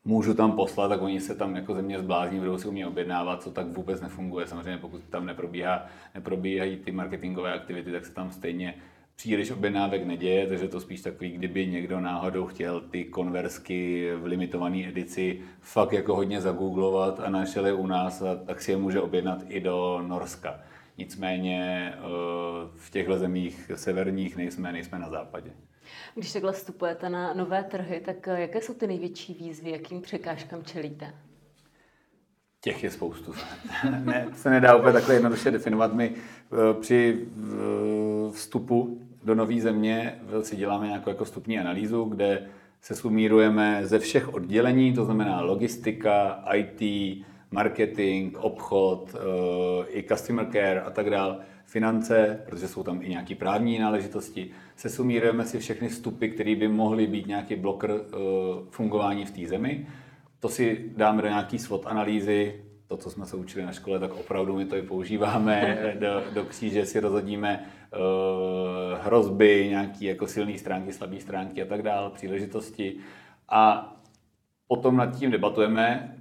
můžu 0.05 0.35
tam 0.35 0.53
poslat, 0.53 0.89
tak 0.89 1.03
oni 1.03 1.21
se 1.21 1.35
tam 1.35 1.57
jako 1.57 1.75
země 1.75 1.99
zblázní, 1.99 2.39
budou 2.39 2.59
si 2.59 2.69
u 2.69 2.73
mě 2.73 2.87
objednávat, 2.87 3.43
co 3.43 3.51
tak 3.51 3.67
vůbec 3.67 4.01
nefunguje. 4.01 4.47
Samozřejmě 4.47 4.79
pokud 4.79 5.03
tam 5.11 5.27
neprobíhá, 5.27 5.87
neprobíhají 6.15 6.77
ty 6.77 6.93
marketingové 6.93 7.53
aktivity, 7.53 7.93
tak 7.93 8.05
se 8.05 8.15
tam 8.15 8.31
stejně 8.31 8.75
příliš 9.17 9.51
objednávek 9.51 10.07
neděje, 10.07 10.47
takže 10.47 10.69
to 10.69 10.81
spíš 10.81 11.01
takový, 11.01 11.31
kdyby 11.31 11.67
někdo 11.67 12.01
náhodou 12.01 12.47
chtěl 12.47 12.81
ty 12.81 13.05
konversky 13.05 14.11
v 14.17 14.25
limitované 14.25 14.89
edici 14.89 15.41
fakt 15.61 15.93
jako 15.93 16.17
hodně 16.17 16.41
zagooglovat 16.41 17.21
a 17.21 17.31
našel 17.31 17.67
je 17.67 17.73
u 17.73 17.87
nás, 17.87 18.23
a 18.23 18.37
tak 18.37 18.61
si 18.61 18.71
je 18.71 18.77
může 18.77 19.01
objednat 19.01 19.43
i 19.49 19.61
do 19.61 20.03
Norska. 20.07 20.61
Nicméně 20.99 21.93
eh, 21.95 22.01
v 22.77 22.91
těchto 22.91 23.19
zemích 23.19 23.71
severních 23.75 24.37
nejsme, 24.37 24.73
nejsme 24.73 24.99
na 24.99 25.11
západě. 25.11 25.51
Když 26.15 26.33
takhle 26.33 26.53
vstupujete 26.53 27.09
na 27.09 27.35
nové 27.35 27.65
trhy, 27.65 28.01
tak 28.01 28.29
eh, 28.29 28.41
jaké 28.41 28.61
jsou 28.61 28.75
ty 28.75 28.87
největší 28.87 29.35
výzvy, 29.35 29.71
jakým 29.71 30.01
překážkám 30.01 30.65
čelíte? 30.65 31.15
Těch 32.61 32.85
je 32.85 32.91
spoustu. 32.91 33.35
ne, 34.05 34.29
se 34.35 34.51
nedá 34.51 34.77
úplně 34.77 34.93
takhle 34.93 35.15
jednoduše 35.15 35.51
definovat. 35.51 35.95
My 35.95 36.13
eh, 36.15 36.81
při 36.81 37.27
vstupu 38.31 39.01
do 39.25 39.35
nové 39.35 39.61
země. 39.61 40.15
Si 40.43 40.57
děláme 40.57 40.87
nějakou 40.87 41.11
jako 41.11 41.25
stupní 41.25 41.59
analýzu, 41.59 42.05
kde 42.05 42.47
se 42.81 42.95
sumírujeme 42.95 43.81
ze 43.87 43.99
všech 43.99 44.35
oddělení, 44.35 44.95
to 44.95 45.05
znamená 45.05 45.41
logistika, 45.41 46.45
IT, 46.55 46.83
marketing, 47.51 48.37
obchod, 48.41 49.15
eh, 49.15 49.99
i 49.99 50.03
customer 50.03 50.47
care 50.53 50.81
a 50.81 50.91
tak 50.91 51.11
dále, 51.11 51.39
finance, 51.65 52.41
protože 52.47 52.69
jsou 52.69 52.83
tam 52.83 53.03
i 53.03 53.09
nějaké 53.09 53.35
právní 53.35 53.79
náležitosti, 53.79 54.51
se 54.77 54.89
sumírujeme 54.89 55.45
si 55.45 55.59
všechny 55.59 55.91
stupy, 55.91 56.29
které 56.29 56.55
by 56.55 56.69
mohly 56.69 57.07
být 57.07 57.27
nějaký 57.27 57.57
blokr 57.57 57.91
eh, 57.91 58.17
fungování 58.71 59.25
v 59.25 59.31
té 59.31 59.47
zemi. 59.47 59.87
To 60.41 60.49
si 60.49 60.91
dáme 60.97 61.23
do 61.23 61.29
nějaký 61.29 61.59
SWOT 61.59 61.87
analýzy, 61.87 62.63
to, 62.89 62.97
co 62.97 63.11
jsme 63.11 63.27
se 63.27 63.37
učili 63.37 63.65
na 63.65 63.73
škole, 63.73 63.99
tak 63.99 64.15
opravdu 64.15 64.57
my 64.57 64.65
to 64.65 64.77
i 64.77 64.83
používáme 64.83 65.79
do, 66.01 66.23
do 66.35 66.45
kříže, 66.45 66.87
si 66.87 67.01
rozhodíme 67.01 67.67
hrozby, 69.01 69.67
nějaké 69.71 70.05
jako 70.05 70.27
silné 70.27 70.59
stránky, 70.59 70.93
slabé 70.93 71.21
stránky 71.21 71.63
a 71.63 71.67
tak 71.67 71.83
dále, 71.83 72.11
příležitosti. 72.11 72.97
A 73.49 73.93
potom 74.69 74.97
nad 74.97 75.19
tím 75.19 75.31
debatujeme, 75.31 76.17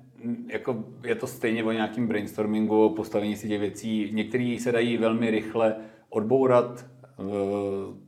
jako 0.47 0.83
je 1.03 1.15
to 1.15 1.27
stejně 1.27 1.63
o 1.63 1.71
nějakým 1.71 2.07
brainstormingu, 2.07 2.89
postavení 2.89 3.35
si 3.35 3.47
těch 3.47 3.59
věcí. 3.59 4.09
Některé 4.13 4.57
se 4.59 4.71
dají 4.71 4.97
velmi 4.97 5.31
rychle 5.31 5.75
odbourat, 6.09 6.85
eh, 7.03 7.23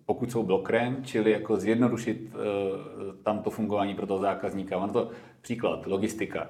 pokud 0.05 0.31
jsou 0.31 0.43
blokrem, 0.43 1.03
čili 1.03 1.31
jako 1.31 1.57
zjednodušit 1.57 2.31
eh, 2.33 2.37
tam 3.23 3.39
to 3.39 3.49
fungování 3.49 3.95
pro 3.95 4.07
toho 4.07 4.19
zákazníka. 4.19 4.79
Mám 4.79 4.89
to 4.89 5.09
příklad, 5.41 5.87
logistika. 5.87 6.49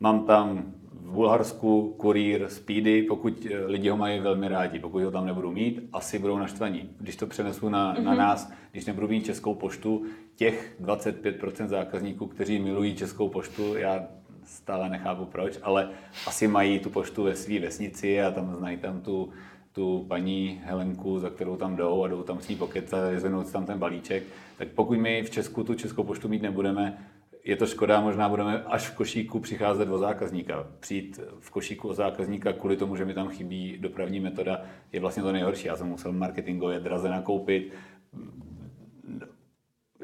Mám 0.00 0.26
tam 0.26 0.74
v 1.02 1.10
Bulharsku 1.10 1.94
kurýr 1.96 2.48
Speedy, 2.48 3.02
pokud 3.02 3.46
eh, 3.46 3.66
lidi 3.66 3.88
ho 3.88 3.96
mají 3.96 4.20
velmi 4.20 4.48
rádi. 4.48 4.78
Pokud 4.78 5.02
ho 5.02 5.10
tam 5.10 5.26
nebudou 5.26 5.52
mít, 5.52 5.88
asi 5.92 6.18
budou 6.18 6.38
naštvaní. 6.38 6.90
Když 7.00 7.16
to 7.16 7.26
přenesu 7.26 7.68
na, 7.68 7.94
mm-hmm. 7.94 8.02
na 8.02 8.10
mhm. 8.10 8.20
nás, 8.20 8.52
když 8.72 8.86
nebudu 8.86 9.08
mít 9.08 9.24
českou 9.24 9.54
poštu, 9.54 10.04
těch 10.36 10.76
25% 10.84 11.66
zákazníků, 11.66 12.26
kteří 12.26 12.58
milují 12.58 12.94
českou 12.94 13.28
poštu, 13.28 13.74
já 13.76 14.06
stále 14.44 14.88
nechápu 14.88 15.24
proč, 15.24 15.58
ale 15.62 15.88
asi 16.26 16.48
mají 16.48 16.78
tu 16.78 16.90
poštu 16.90 17.22
ve 17.22 17.36
své 17.36 17.58
vesnici 17.58 18.22
a 18.22 18.30
tam 18.30 18.56
znají 18.56 18.76
tam 18.76 19.00
tu, 19.00 19.28
tu 19.72 20.04
paní 20.08 20.60
Helenku, 20.64 21.18
za 21.18 21.30
kterou 21.30 21.56
tam 21.56 21.76
jdou 21.76 22.04
a 22.04 22.08
jdou 22.08 22.22
tam 22.22 22.40
s 22.40 22.48
ní 22.48 22.56
pokecat 22.56 23.04
a 23.04 23.10
vyzvenout 23.10 23.52
tam 23.52 23.66
ten 23.66 23.78
balíček. 23.78 24.22
Tak 24.58 24.68
pokud 24.68 24.98
my 24.98 25.22
v 25.22 25.30
Česku 25.30 25.64
tu 25.64 25.74
českou 25.74 26.02
poštu 26.02 26.28
mít 26.28 26.42
nebudeme, 26.42 26.98
je 27.44 27.56
to 27.56 27.66
škoda, 27.66 28.00
možná 28.00 28.28
budeme 28.28 28.62
až 28.62 28.88
v 28.88 28.94
košíku 28.94 29.40
přicházet 29.40 29.88
o 29.88 29.98
zákazníka. 29.98 30.66
Přijít 30.80 31.20
v 31.40 31.50
košíku 31.50 31.88
o 31.88 31.94
zákazníka 31.94 32.52
kvůli 32.52 32.76
tomu, 32.76 32.96
že 32.96 33.04
mi 33.04 33.14
tam 33.14 33.28
chybí 33.28 33.76
dopravní 33.80 34.20
metoda, 34.20 34.62
je 34.92 35.00
vlastně 35.00 35.22
to 35.22 35.32
nejhorší. 35.32 35.66
Já 35.66 35.76
jsem 35.76 35.86
musel 35.86 36.12
marketingově 36.12 36.80
draze 36.80 37.08
nakoupit, 37.08 37.72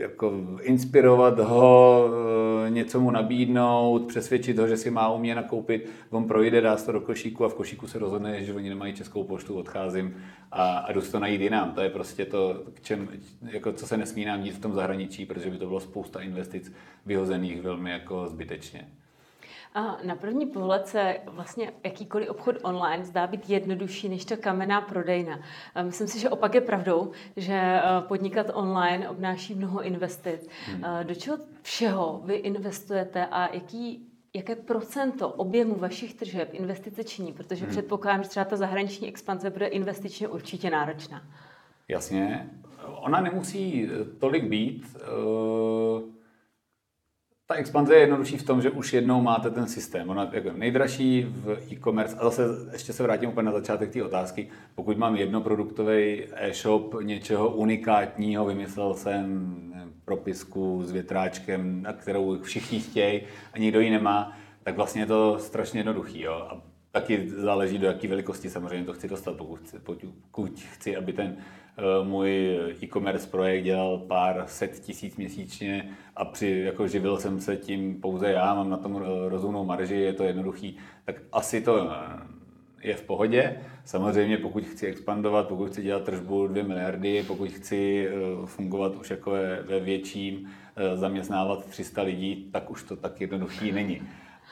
jako 0.00 0.32
inspirovat 0.62 1.38
ho, 1.38 2.04
eh, 2.66 2.70
něco 2.70 3.00
mu 3.00 3.10
nabídnout, 3.10 4.06
přesvědčit 4.06 4.58
ho, 4.58 4.66
že 4.66 4.76
si 4.76 4.90
má 4.90 5.12
u 5.12 5.18
mě 5.18 5.34
nakoupit, 5.34 5.90
on 6.10 6.24
projde, 6.24 6.60
dá 6.60 6.76
se 6.76 6.86
to 6.86 6.92
do 6.92 7.00
košíku 7.00 7.44
a 7.44 7.48
v 7.48 7.54
košíku 7.54 7.86
se 7.86 7.98
rozhodne, 7.98 8.44
že 8.44 8.54
oni 8.54 8.68
nemají 8.68 8.92
českou 8.92 9.24
poštu, 9.24 9.54
odcházím 9.54 10.16
a, 10.52 10.78
a 10.78 10.92
jdu 10.92 11.00
to 11.00 11.18
najít 11.18 11.40
jinam. 11.40 11.72
To 11.72 11.80
je 11.80 11.90
prostě 11.90 12.24
to, 12.24 12.62
k 12.74 12.80
čem, 12.80 13.08
jako 13.42 13.72
co 13.72 13.86
se 13.86 13.96
nesmí 13.96 14.24
nám 14.24 14.42
dít 14.42 14.54
v 14.54 14.60
tom 14.60 14.72
zahraničí, 14.72 15.26
protože 15.26 15.50
by 15.50 15.58
to 15.58 15.66
bylo 15.66 15.80
spousta 15.80 16.20
investic 16.20 16.72
vyhozených 17.06 17.62
velmi 17.62 17.90
jako 17.90 18.28
zbytečně. 18.28 18.88
A 19.74 19.98
na 20.04 20.14
první 20.14 20.46
pohled 20.46 20.86
se 20.86 21.16
vlastně 21.26 21.72
jakýkoliv 21.84 22.28
obchod 22.28 22.56
online 22.62 23.04
zdá 23.04 23.26
být 23.26 23.50
jednodušší 23.50 24.08
než 24.08 24.24
ta 24.24 24.36
kamenná 24.36 24.80
prodejna. 24.80 25.40
A 25.74 25.82
myslím 25.82 26.08
si, 26.08 26.18
že 26.18 26.30
opak 26.30 26.54
je 26.54 26.60
pravdou, 26.60 27.12
že 27.36 27.54
eh, 27.54 27.82
podnikat 28.00 28.46
online 28.54 29.08
obnáší 29.08 29.54
mnoho 29.54 29.82
investic. 29.82 30.48
Hmm. 30.66 30.84
Eh, 30.84 31.04
do 31.04 31.14
čeho 31.14 31.38
všeho 31.62 32.22
vy 32.24 32.34
investujete 32.34 33.26
a 33.26 33.54
jaký 33.54 34.06
jaké 34.34 34.56
procento 34.56 35.28
objemu 35.28 35.74
vašich 35.74 36.14
tržeb 36.14 36.48
investice 36.52 37.04
činí? 37.04 37.32
Protože 37.32 37.64
hmm. 37.64 37.70
předpokládám, 37.70 38.22
že 38.22 38.28
třeba 38.28 38.44
ta 38.44 38.56
zahraniční 38.56 39.08
expanze 39.08 39.50
bude 39.50 39.66
investičně 39.66 40.28
určitě 40.28 40.70
náročná. 40.70 41.22
Jasně. 41.88 42.50
Ona 42.86 43.20
nemusí 43.20 43.88
tolik 44.18 44.44
být. 44.44 44.96
Ta 47.50 47.56
expanze 47.56 47.94
je 47.94 48.00
jednodušší 48.00 48.36
v 48.36 48.42
tom, 48.42 48.62
že 48.62 48.70
už 48.70 48.92
jednou 48.92 49.22
máte 49.22 49.50
ten 49.50 49.66
systém. 49.66 50.10
Ona 50.10 50.30
je 50.32 50.52
nejdražší 50.56 51.26
v 51.28 51.58
e-commerce. 51.72 52.16
A 52.16 52.24
zase 52.24 52.42
ještě 52.72 52.92
se 52.92 53.02
vrátím 53.02 53.30
úplně 53.30 53.46
na 53.46 53.52
začátek 53.52 53.90
té 53.90 54.02
otázky. 54.02 54.48
Pokud 54.74 54.98
mám 54.98 55.16
jednoproduktový 55.16 56.24
e-shop 56.34 56.94
něčeho 57.02 57.50
unikátního, 57.50 58.44
vymyslel 58.44 58.94
jsem 58.94 59.56
propisku 60.04 60.82
s 60.84 60.92
větráčkem, 60.92 61.82
na 61.82 61.92
kterou 61.92 62.42
všichni 62.42 62.80
chtějí 62.80 63.20
a 63.52 63.58
nikdo 63.58 63.80
ji 63.80 63.90
nemá, 63.90 64.36
tak 64.62 64.76
vlastně 64.76 65.02
je 65.02 65.06
to 65.06 65.38
strašně 65.38 65.80
jednoduchý. 65.80 66.20
Jo? 66.20 66.32
A 66.32 66.69
taky 66.92 67.30
záleží, 67.30 67.78
do 67.78 67.86
jaké 67.86 68.08
velikosti 68.08 68.50
samozřejmě 68.50 68.86
to 68.86 68.92
chci 68.92 69.08
dostat. 69.08 69.36
Pokud 69.36 69.60
chci, 69.60 69.78
pokud 69.78 70.60
chci, 70.60 70.96
aby 70.96 71.12
ten 71.12 71.36
Eh, 71.80 72.04
můj 72.04 72.58
e-commerce 72.82 73.28
projekt 73.28 73.64
dělal 73.64 73.98
pár 73.98 74.44
set 74.46 74.80
tisíc 74.80 75.16
měsíčně 75.16 75.90
a 76.16 76.24
při, 76.24 76.62
jako 76.66 76.88
živil 76.88 77.16
jsem 77.16 77.40
se 77.40 77.56
tím 77.56 78.00
pouze 78.00 78.32
já, 78.32 78.54
mám 78.54 78.70
na 78.70 78.76
tom 78.76 79.02
rozumnou 79.28 79.64
marži, 79.64 79.94
je 79.94 80.12
to 80.12 80.24
jednoduchý, 80.24 80.76
tak 81.04 81.22
asi 81.32 81.60
to 81.60 81.90
eh, 81.90 81.96
je 82.82 82.94
v 82.94 83.02
pohodě. 83.02 83.60
Samozřejmě 83.84 84.38
pokud 84.38 84.64
chci 84.64 84.86
expandovat, 84.86 85.48
pokud 85.48 85.70
chci 85.70 85.82
dělat 85.82 86.04
tržbu 86.04 86.46
2 86.46 86.64
miliardy, 86.64 87.24
pokud 87.26 87.50
chci 87.50 88.08
eh, 88.08 88.12
fungovat 88.46 88.96
už 88.96 89.10
jako 89.10 89.30
ve 89.66 89.80
větším, 89.80 90.50
zaměstnávat 90.94 91.64
300 91.64 92.02
lidí, 92.02 92.48
tak 92.52 92.70
už 92.70 92.82
to 92.82 92.96
tak 92.96 93.20
jednoduchý 93.20 93.72
není. 93.72 94.02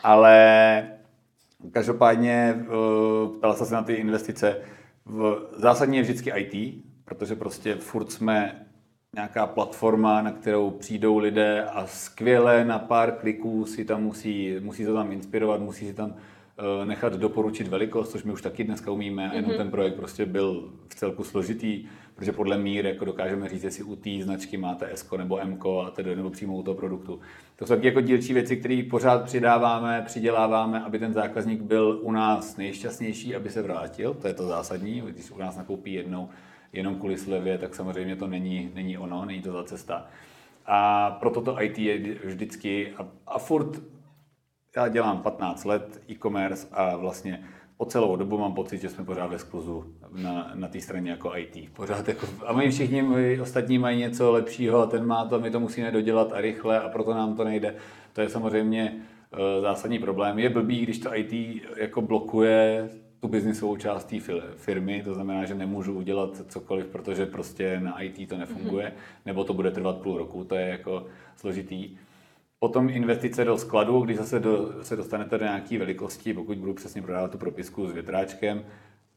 Ale 0.02 0.88
každopádně 1.72 2.64
ptala 3.38 3.54
se 3.54 3.74
na 3.74 3.82
ty 3.82 3.94
investice. 3.94 4.56
V 5.06 5.48
zásadně 5.56 5.98
je 5.98 6.02
vždycky 6.02 6.30
IT, 6.36 6.84
protože 7.04 7.36
prostě 7.36 7.74
furt 7.74 8.12
jsme 8.12 8.66
nějaká 9.14 9.46
platforma, 9.46 10.22
na 10.22 10.32
kterou 10.32 10.70
přijdou 10.70 11.18
lidé 11.18 11.64
a 11.64 11.86
skvěle 11.86 12.64
na 12.64 12.78
pár 12.78 13.12
kliků 13.12 13.64
si 13.64 13.84
tam 13.84 14.02
musí, 14.02 14.56
musí 14.60 14.84
to 14.84 14.94
tam 14.94 15.12
inspirovat, 15.12 15.60
musí 15.60 15.86
si 15.86 15.94
tam 15.94 16.14
nechat 16.84 17.12
doporučit 17.12 17.68
velikost, 17.68 18.10
což 18.10 18.24
my 18.24 18.32
už 18.32 18.42
taky 18.42 18.64
dneska 18.64 18.90
umíme, 18.90 19.28
mm-hmm. 19.28 19.36
jenom 19.36 19.50
ten 19.56 19.70
projekt 19.70 19.94
prostě 19.94 20.26
byl 20.26 20.70
v 20.88 20.94
celku 20.94 21.24
složitý, 21.24 21.84
protože 22.14 22.32
podle 22.32 22.58
mír 22.58 22.86
jako 22.86 23.04
dokážeme 23.04 23.48
říct, 23.48 23.64
jestli 23.64 23.84
u 23.84 23.96
té 23.96 24.10
značky 24.22 24.56
máte 24.56 24.90
S 24.90 25.10
nebo 25.16 25.40
M 25.40 25.58
a 25.86 25.90
tedy 25.90 26.16
nebo 26.16 26.30
přímo 26.30 26.56
u 26.56 26.62
toho 26.62 26.74
produktu. 26.74 27.20
To 27.56 27.66
jsou 27.66 27.74
taky 27.74 27.86
jako 27.86 28.00
dílčí 28.00 28.34
věci, 28.34 28.56
které 28.56 28.82
pořád 28.90 29.24
přidáváme, 29.24 30.02
přiděláváme, 30.06 30.80
aby 30.80 30.98
ten 30.98 31.12
zákazník 31.12 31.62
byl 31.62 31.98
u 32.02 32.12
nás 32.12 32.56
nejšťastnější, 32.56 33.34
aby 33.34 33.50
se 33.50 33.62
vrátil, 33.62 34.14
to 34.14 34.28
je 34.28 34.34
to 34.34 34.46
zásadní, 34.46 35.00
když 35.00 35.30
u 35.30 35.38
nás 35.38 35.56
nakoupí 35.56 35.92
jednou, 35.92 36.28
jenom 36.72 36.94
kvůli 36.94 37.18
slevě, 37.18 37.58
tak 37.58 37.74
samozřejmě 37.74 38.16
to 38.16 38.26
není, 38.26 38.70
není 38.74 38.98
ono, 38.98 39.24
není 39.24 39.42
to 39.42 39.52
za 39.52 39.64
cesta. 39.64 40.06
A 40.66 41.10
proto 41.10 41.40
to 41.40 41.62
IT 41.62 41.78
je 41.78 41.98
vždycky, 42.24 42.92
a, 42.96 43.06
a 43.26 43.38
furt 43.38 43.80
já 44.78 44.88
dělám 44.88 45.18
15 45.18 45.64
let 45.64 46.02
e-commerce 46.10 46.66
a 46.72 46.96
vlastně 46.96 47.40
po 47.76 47.84
celou 47.84 48.16
dobu 48.16 48.38
mám 48.38 48.54
pocit, 48.54 48.80
že 48.80 48.88
jsme 48.88 49.04
pořád 49.04 49.26
ve 49.26 49.38
skluzu 49.38 49.84
na, 50.12 50.50
na 50.54 50.68
té 50.68 50.80
straně 50.80 51.10
jako 51.10 51.36
IT. 51.36 51.70
Pořád 51.72 52.08
jako, 52.08 52.26
a 52.46 52.52
my 52.52 52.70
všichni 52.70 53.02
my 53.02 53.40
ostatní 53.40 53.78
mají 53.78 53.98
něco 53.98 54.32
lepšího 54.32 54.78
a 54.78 54.86
ten 54.86 55.06
má 55.06 55.24
to, 55.24 55.40
my 55.40 55.50
to 55.50 55.60
musíme 55.60 55.90
dodělat 55.90 56.32
a 56.32 56.40
rychle 56.40 56.80
a 56.80 56.88
proto 56.88 57.14
nám 57.14 57.36
to 57.36 57.44
nejde. 57.44 57.74
To 58.12 58.20
je 58.20 58.28
samozřejmě 58.28 58.94
zásadní 59.60 59.98
problém. 59.98 60.38
Je 60.38 60.50
blbý, 60.50 60.80
když 60.80 60.98
to 60.98 61.16
IT 61.16 61.62
jako 61.76 62.02
blokuje 62.02 62.88
tu 63.20 63.28
biznisovou 63.28 63.76
část 63.76 64.04
té 64.04 64.16
firmy, 64.56 65.02
to 65.04 65.14
znamená, 65.14 65.44
že 65.44 65.54
nemůžu 65.54 65.94
udělat 65.94 66.42
cokoliv, 66.48 66.86
protože 66.86 67.26
prostě 67.26 67.80
na 67.80 68.02
IT 68.02 68.28
to 68.28 68.36
nefunguje, 68.36 68.86
mm-hmm. 68.86 69.26
nebo 69.26 69.44
to 69.44 69.54
bude 69.54 69.70
trvat 69.70 69.96
půl 69.96 70.18
roku, 70.18 70.44
to 70.44 70.54
je 70.54 70.68
jako 70.68 71.06
složitý. 71.36 71.96
Potom 72.60 72.88
investice 72.88 73.44
do 73.44 73.58
skladu, 73.58 74.00
když 74.00 74.16
zase 74.16 74.40
do, 74.40 74.72
se 74.82 74.96
dostanete 74.96 75.38
do 75.38 75.44
nějaké 75.44 75.78
velikosti, 75.78 76.34
pokud 76.34 76.58
budu 76.58 76.74
přesně 76.74 77.02
prodávat 77.02 77.30
tu 77.30 77.38
propisku 77.38 77.88
s 77.88 77.92
větráčkem, 77.92 78.64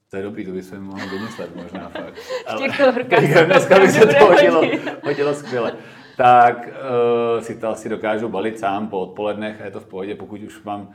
to 0.10 0.18
je 0.18 0.24
dobrý, 0.24 0.46
to 0.46 0.52
by 0.52 0.64
se 0.64 0.80
mohl 0.80 1.10
vymyslet 1.10 1.56
možná 1.56 1.90
fakt. 1.90 2.14
V 2.56 2.58
těchto 2.58 2.92
horkách 2.92 3.46
dneska 3.46 3.80
by 3.80 3.88
se 3.88 4.06
to 4.06 4.26
hodilo, 4.26 4.62
hodilo 5.04 5.34
skvěle. 5.34 5.74
Tak 6.18 6.68
uh, 6.68 7.42
si 7.42 7.60
to 7.60 7.70
asi 7.70 7.90
dokážu 7.90 8.30
balit 8.30 8.60
sám 8.60 8.88
po 8.88 9.00
odpolednech 9.00 9.62
a 9.62 9.66
je 9.66 9.72
to 9.72 9.80
v 9.80 9.86
pohodě, 9.86 10.16
pokud 10.16 10.42
už 10.42 10.64
mám 10.64 10.82
uh, 10.82 10.88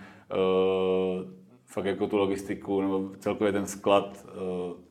fakt 1.66 1.84
jako 1.84 2.06
tu 2.06 2.16
logistiku 2.16 2.80
nebo 2.80 3.10
celkově 3.18 3.52
ten 3.52 3.66
sklad 3.66 4.24
uh, 4.24 4.86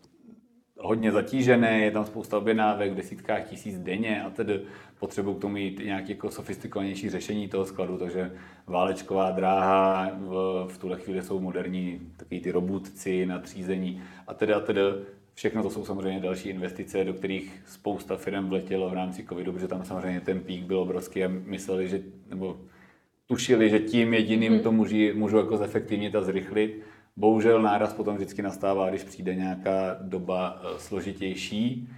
hodně 0.79 1.11
zatížený, 1.11 1.81
je 1.81 1.91
tam 1.91 2.05
spousta 2.05 2.37
objednávek 2.37 2.91
v 2.91 2.95
desítkách 2.95 3.49
tisíc 3.49 3.79
denně 3.79 4.23
a 4.23 4.29
tedy 4.29 4.61
potřebuji 4.99 5.33
k 5.33 5.41
tomu 5.41 5.53
mít 5.53 5.81
nějaké 5.85 6.11
jako 6.11 6.29
sofistikovanější 6.29 7.09
řešení 7.09 7.47
toho 7.47 7.65
skladu, 7.65 7.97
takže 7.97 8.31
válečková 8.67 9.31
dráha, 9.31 10.11
v, 10.17 10.65
v 10.69 10.77
tuhle 10.77 10.97
chvíli 10.99 11.21
jsou 11.21 11.39
moderní 11.39 12.01
taky 12.17 12.39
ty 12.39 12.51
robotci 12.51 13.25
na 13.25 13.39
třízení 13.39 14.01
a 14.27 14.33
tedy 14.33 14.53
a 14.53 14.59
tedy. 14.59 14.81
Všechno 15.37 15.63
to 15.63 15.69
jsou 15.69 15.85
samozřejmě 15.85 16.19
další 16.19 16.49
investice, 16.49 17.03
do 17.03 17.13
kterých 17.13 17.63
spousta 17.65 18.15
firm 18.15 18.49
vletělo 18.49 18.89
v 18.89 18.93
rámci 18.93 19.25
covidu, 19.29 19.53
protože 19.53 19.67
tam 19.67 19.85
samozřejmě 19.85 20.21
ten 20.21 20.39
pík 20.39 20.63
byl 20.63 20.79
obrovský 20.79 21.23
a 21.23 21.27
mysleli, 21.27 21.87
že, 21.87 22.01
nebo 22.29 22.57
tušili, 23.27 23.69
že 23.69 23.79
tím 23.79 24.13
jediným 24.13 24.53
mm. 24.53 24.59
to 24.59 24.71
můží, 24.71 25.11
můžou 25.13 25.37
jako 25.37 25.57
zefektivnit 25.57 26.15
a 26.15 26.21
zrychlit. 26.21 26.81
Bohužel 27.17 27.61
náraz 27.61 27.93
potom 27.93 28.15
vždycky 28.15 28.41
nastává, 28.41 28.89
když 28.89 29.03
přijde 29.03 29.35
nějaká 29.35 29.97
doba 30.01 30.61
eh, 30.61 30.79
složitější, 30.79 31.89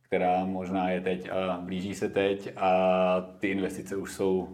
která 0.00 0.44
možná 0.44 0.90
je 0.90 1.00
teď 1.00 1.30
a 1.30 1.60
blíží 1.60 1.94
se 1.94 2.08
teď 2.08 2.52
a 2.56 3.20
ty 3.38 3.48
investice 3.48 3.96
už 3.96 4.12
jsou 4.12 4.48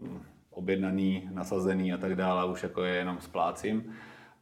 hm, 0.00 0.20
objednaný, 0.50 1.28
nasazený 1.32 1.92
a 1.92 1.96
tak 1.96 2.16
dále, 2.16 2.46
už 2.46 2.62
jako 2.62 2.82
je 2.82 2.94
jenom 2.94 3.18
splácím, 3.20 3.92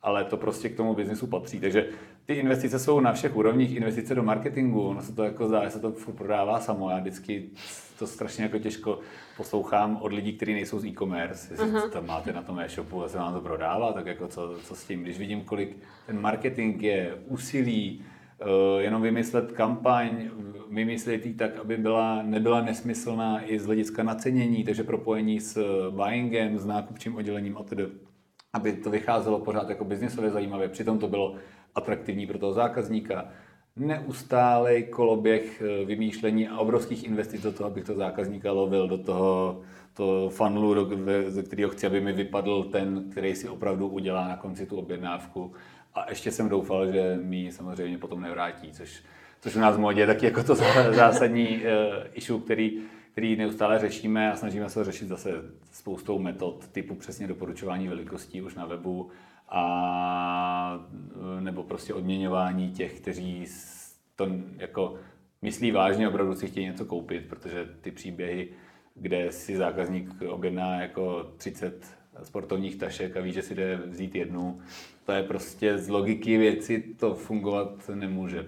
ale 0.03 0.25
to 0.25 0.37
prostě 0.37 0.69
k 0.69 0.77
tomu 0.77 0.95
biznisu 0.95 1.27
patří. 1.27 1.61
Takže 1.61 1.89
ty 2.27 2.35
investice 2.35 2.79
jsou 2.79 3.01
na 3.01 3.13
všech 3.13 3.37
úrovních, 3.37 3.77
investice 3.77 4.15
do 4.15 4.23
marketingu, 4.23 4.83
ono 4.83 5.03
se 5.03 5.13
to 5.13 5.25
jako 5.25 5.49
zdá, 5.49 5.65
že 5.65 5.71
se 5.71 5.81
to 5.81 5.93
prodává 6.17 6.61
samo. 6.61 6.91
Já 6.91 6.99
vždycky 6.99 7.51
to 7.99 8.07
strašně 8.07 8.45
jako 8.45 8.59
těžko 8.59 8.99
poslouchám 9.37 9.99
od 10.03 10.13
lidí, 10.13 10.33
kteří 10.33 10.53
nejsou 10.53 10.79
z 10.79 10.85
e-commerce. 10.85 11.53
Jestli 11.53 11.67
uh-huh. 11.67 11.91
tam 11.91 12.07
máte 12.07 12.33
na 12.33 12.43
tom 12.43 12.61
e-shopu 12.61 13.05
a 13.05 13.09
se 13.09 13.19
vám 13.19 13.35
to 13.35 13.41
prodává, 13.41 13.93
tak 13.93 14.07
jako 14.07 14.29
co, 14.29 14.55
co 14.65 14.75
s 14.75 14.85
tím? 14.85 15.03
Když 15.03 15.19
vidím, 15.19 15.41
kolik 15.41 15.77
ten 16.07 16.21
marketing 16.21 16.83
je 16.83 17.15
úsilí, 17.27 18.05
uh, 18.41 18.81
jenom 18.81 19.03
vymyslet 19.03 19.53
kampaň, 19.53 20.31
vymyslet 20.71 21.27
ji 21.27 21.35
tak, 21.35 21.59
aby 21.59 21.77
byla, 21.77 22.23
nebyla 22.23 22.63
nesmyslná 22.63 23.51
i 23.51 23.59
z 23.59 23.67
hlediska 23.67 24.03
nacenění, 24.03 24.65
takže 24.65 24.83
propojení 24.83 25.41
s 25.41 25.59
buyingem, 25.91 26.59
s 26.59 26.67
nákupčím 26.67 27.17
oddělením 27.17 27.59
a 27.59 27.63
tedy, 27.63 27.87
aby 28.53 28.73
to 28.73 28.91
vycházelo 28.91 29.39
pořád 29.41 29.69
jako 29.69 29.85
biznisově 29.85 30.31
zajímavé. 30.31 30.69
Přitom 30.69 30.99
to 30.99 31.09
bylo 31.09 31.35
atraktivní 31.77 32.27
pro 32.27 32.39
toho 32.39 32.53
zákazníka. 32.53 33.29
Neustálej 33.77 34.83
koloběh 34.83 35.63
eh, 35.63 35.85
vymýšlení 35.85 36.49
a 36.49 36.59
obrovských 36.59 37.05
investic 37.05 37.43
do 37.43 37.53
toho, 37.53 37.71
abych 37.71 37.85
to 37.85 37.95
zákazníka 37.95 38.53
lovil 38.53 38.89
do 38.89 38.99
toho 38.99 39.61
to 39.97 40.31
funnelu, 40.31 40.91
ze 41.29 41.43
kterého 41.43 41.71
chci, 41.71 41.87
aby 41.87 42.01
mi 42.01 42.13
vypadl 42.13 42.65
ten, 42.65 43.11
který 43.11 43.35
si 43.35 43.49
opravdu 43.49 43.89
udělá 43.89 44.29
na 44.29 44.37
konci 44.37 44.67
tu 44.67 44.77
objednávku. 44.77 45.53
A 45.95 46.11
ještě 46.11 46.31
jsem 46.31 46.49
doufal, 46.49 46.93
že 46.93 47.19
mi 47.23 47.53
samozřejmě 47.53 47.99
potom 47.99 48.21
nevrátí, 48.21 48.73
což, 48.73 49.03
což 49.41 49.57
u 49.57 49.61
nás 49.61 49.77
v 49.77 49.81
modě 49.81 50.01
je 50.01 50.07
taky 50.07 50.27
jako 50.27 50.43
to 50.43 50.55
zásadní 50.91 51.49
uh, 51.49 51.63
issue, 52.15 52.41
který, 52.41 52.81
který 53.13 53.37
neustále 53.37 53.79
řešíme 53.79 54.33
a 54.33 54.37
snažíme 54.37 54.69
se 54.69 54.85
řešit 54.85 55.09
zase 55.09 55.31
spoustou 55.73 56.19
metod 56.19 56.69
typu 56.73 56.95
přesně 56.95 57.27
doporučování 57.27 57.89
velikostí 57.89 58.43
už 58.43 58.55
na 58.55 58.67
webu, 58.67 59.11
a 59.49 60.87
nebo 61.41 61.63
prostě 61.63 61.95
odměňování 61.95 62.71
těch, 62.71 63.01
kteří 63.01 63.47
to 64.17 64.29
jako 64.57 64.95
myslí 65.43 65.71
vážně, 65.71 66.09
opravdu 66.09 66.35
si 66.35 66.47
chtějí 66.47 66.67
něco 66.67 66.85
koupit, 66.85 67.27
protože 67.29 67.69
ty 67.81 67.91
příběhy, 67.91 68.49
kde 68.95 69.33
si 69.33 69.57
zákazník 69.57 70.23
objedná 70.29 70.81
jako 70.81 71.33
30 71.37 71.97
sportovních 72.23 72.77
tašek 72.77 73.17
a 73.17 73.21
ví, 73.21 73.33
že 73.33 73.43
si 73.43 73.55
jde 73.55 73.77
vzít 73.77 74.15
jednu, 74.15 74.61
to 75.05 75.13
je 75.13 75.23
prostě 75.23 75.79
z 75.79 75.89
logiky 75.89 76.39
věci 76.39 76.95
to 76.99 77.15
fungovat 77.15 77.91
nemůže. 77.95 78.47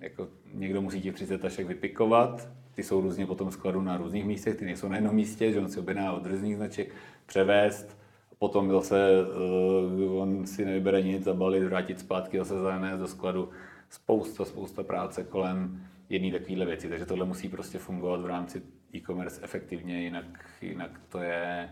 Jako 0.00 0.28
někdo 0.54 0.82
musí 0.82 1.02
těch 1.02 1.14
30 1.14 1.40
tašek 1.40 1.66
vypikovat, 1.66 2.48
ty 2.74 2.82
jsou 2.82 3.00
různě 3.00 3.26
potom 3.26 3.50
skladu 3.50 3.82
na 3.82 3.96
různých 3.96 4.24
místech, 4.24 4.56
ty 4.56 4.64
nejsou 4.64 4.88
na 4.88 4.96
jednom 4.96 5.14
místě, 5.14 5.52
že 5.52 5.60
on 5.60 5.68
si 5.68 5.80
objedná 5.80 6.12
od 6.12 6.26
různých 6.26 6.56
značek, 6.56 6.94
převést, 7.26 7.98
potom 8.44 8.68
zase 8.68 9.24
uh, 9.24 10.20
on 10.20 10.44
si 10.46 10.64
nevybere 10.64 11.02
nic, 11.02 11.24
zabalit, 11.24 11.64
vrátit 11.64 12.00
zpátky, 12.00 12.38
zase 12.38 12.60
zanést 12.60 13.00
do 13.00 13.08
skladu. 13.08 13.48
Spousta, 13.88 14.44
spousta 14.44 14.82
práce 14.82 15.24
kolem 15.24 15.80
jedné 16.08 16.38
takovéhle 16.38 16.66
věci, 16.66 16.88
takže 16.88 17.06
tohle 17.06 17.24
musí 17.24 17.48
prostě 17.48 17.78
fungovat 17.78 18.20
v 18.20 18.26
rámci 18.26 18.62
e-commerce 18.94 19.40
efektivně, 19.42 20.02
jinak, 20.02 20.24
jinak, 20.62 21.00
to 21.08 21.18
je, 21.18 21.70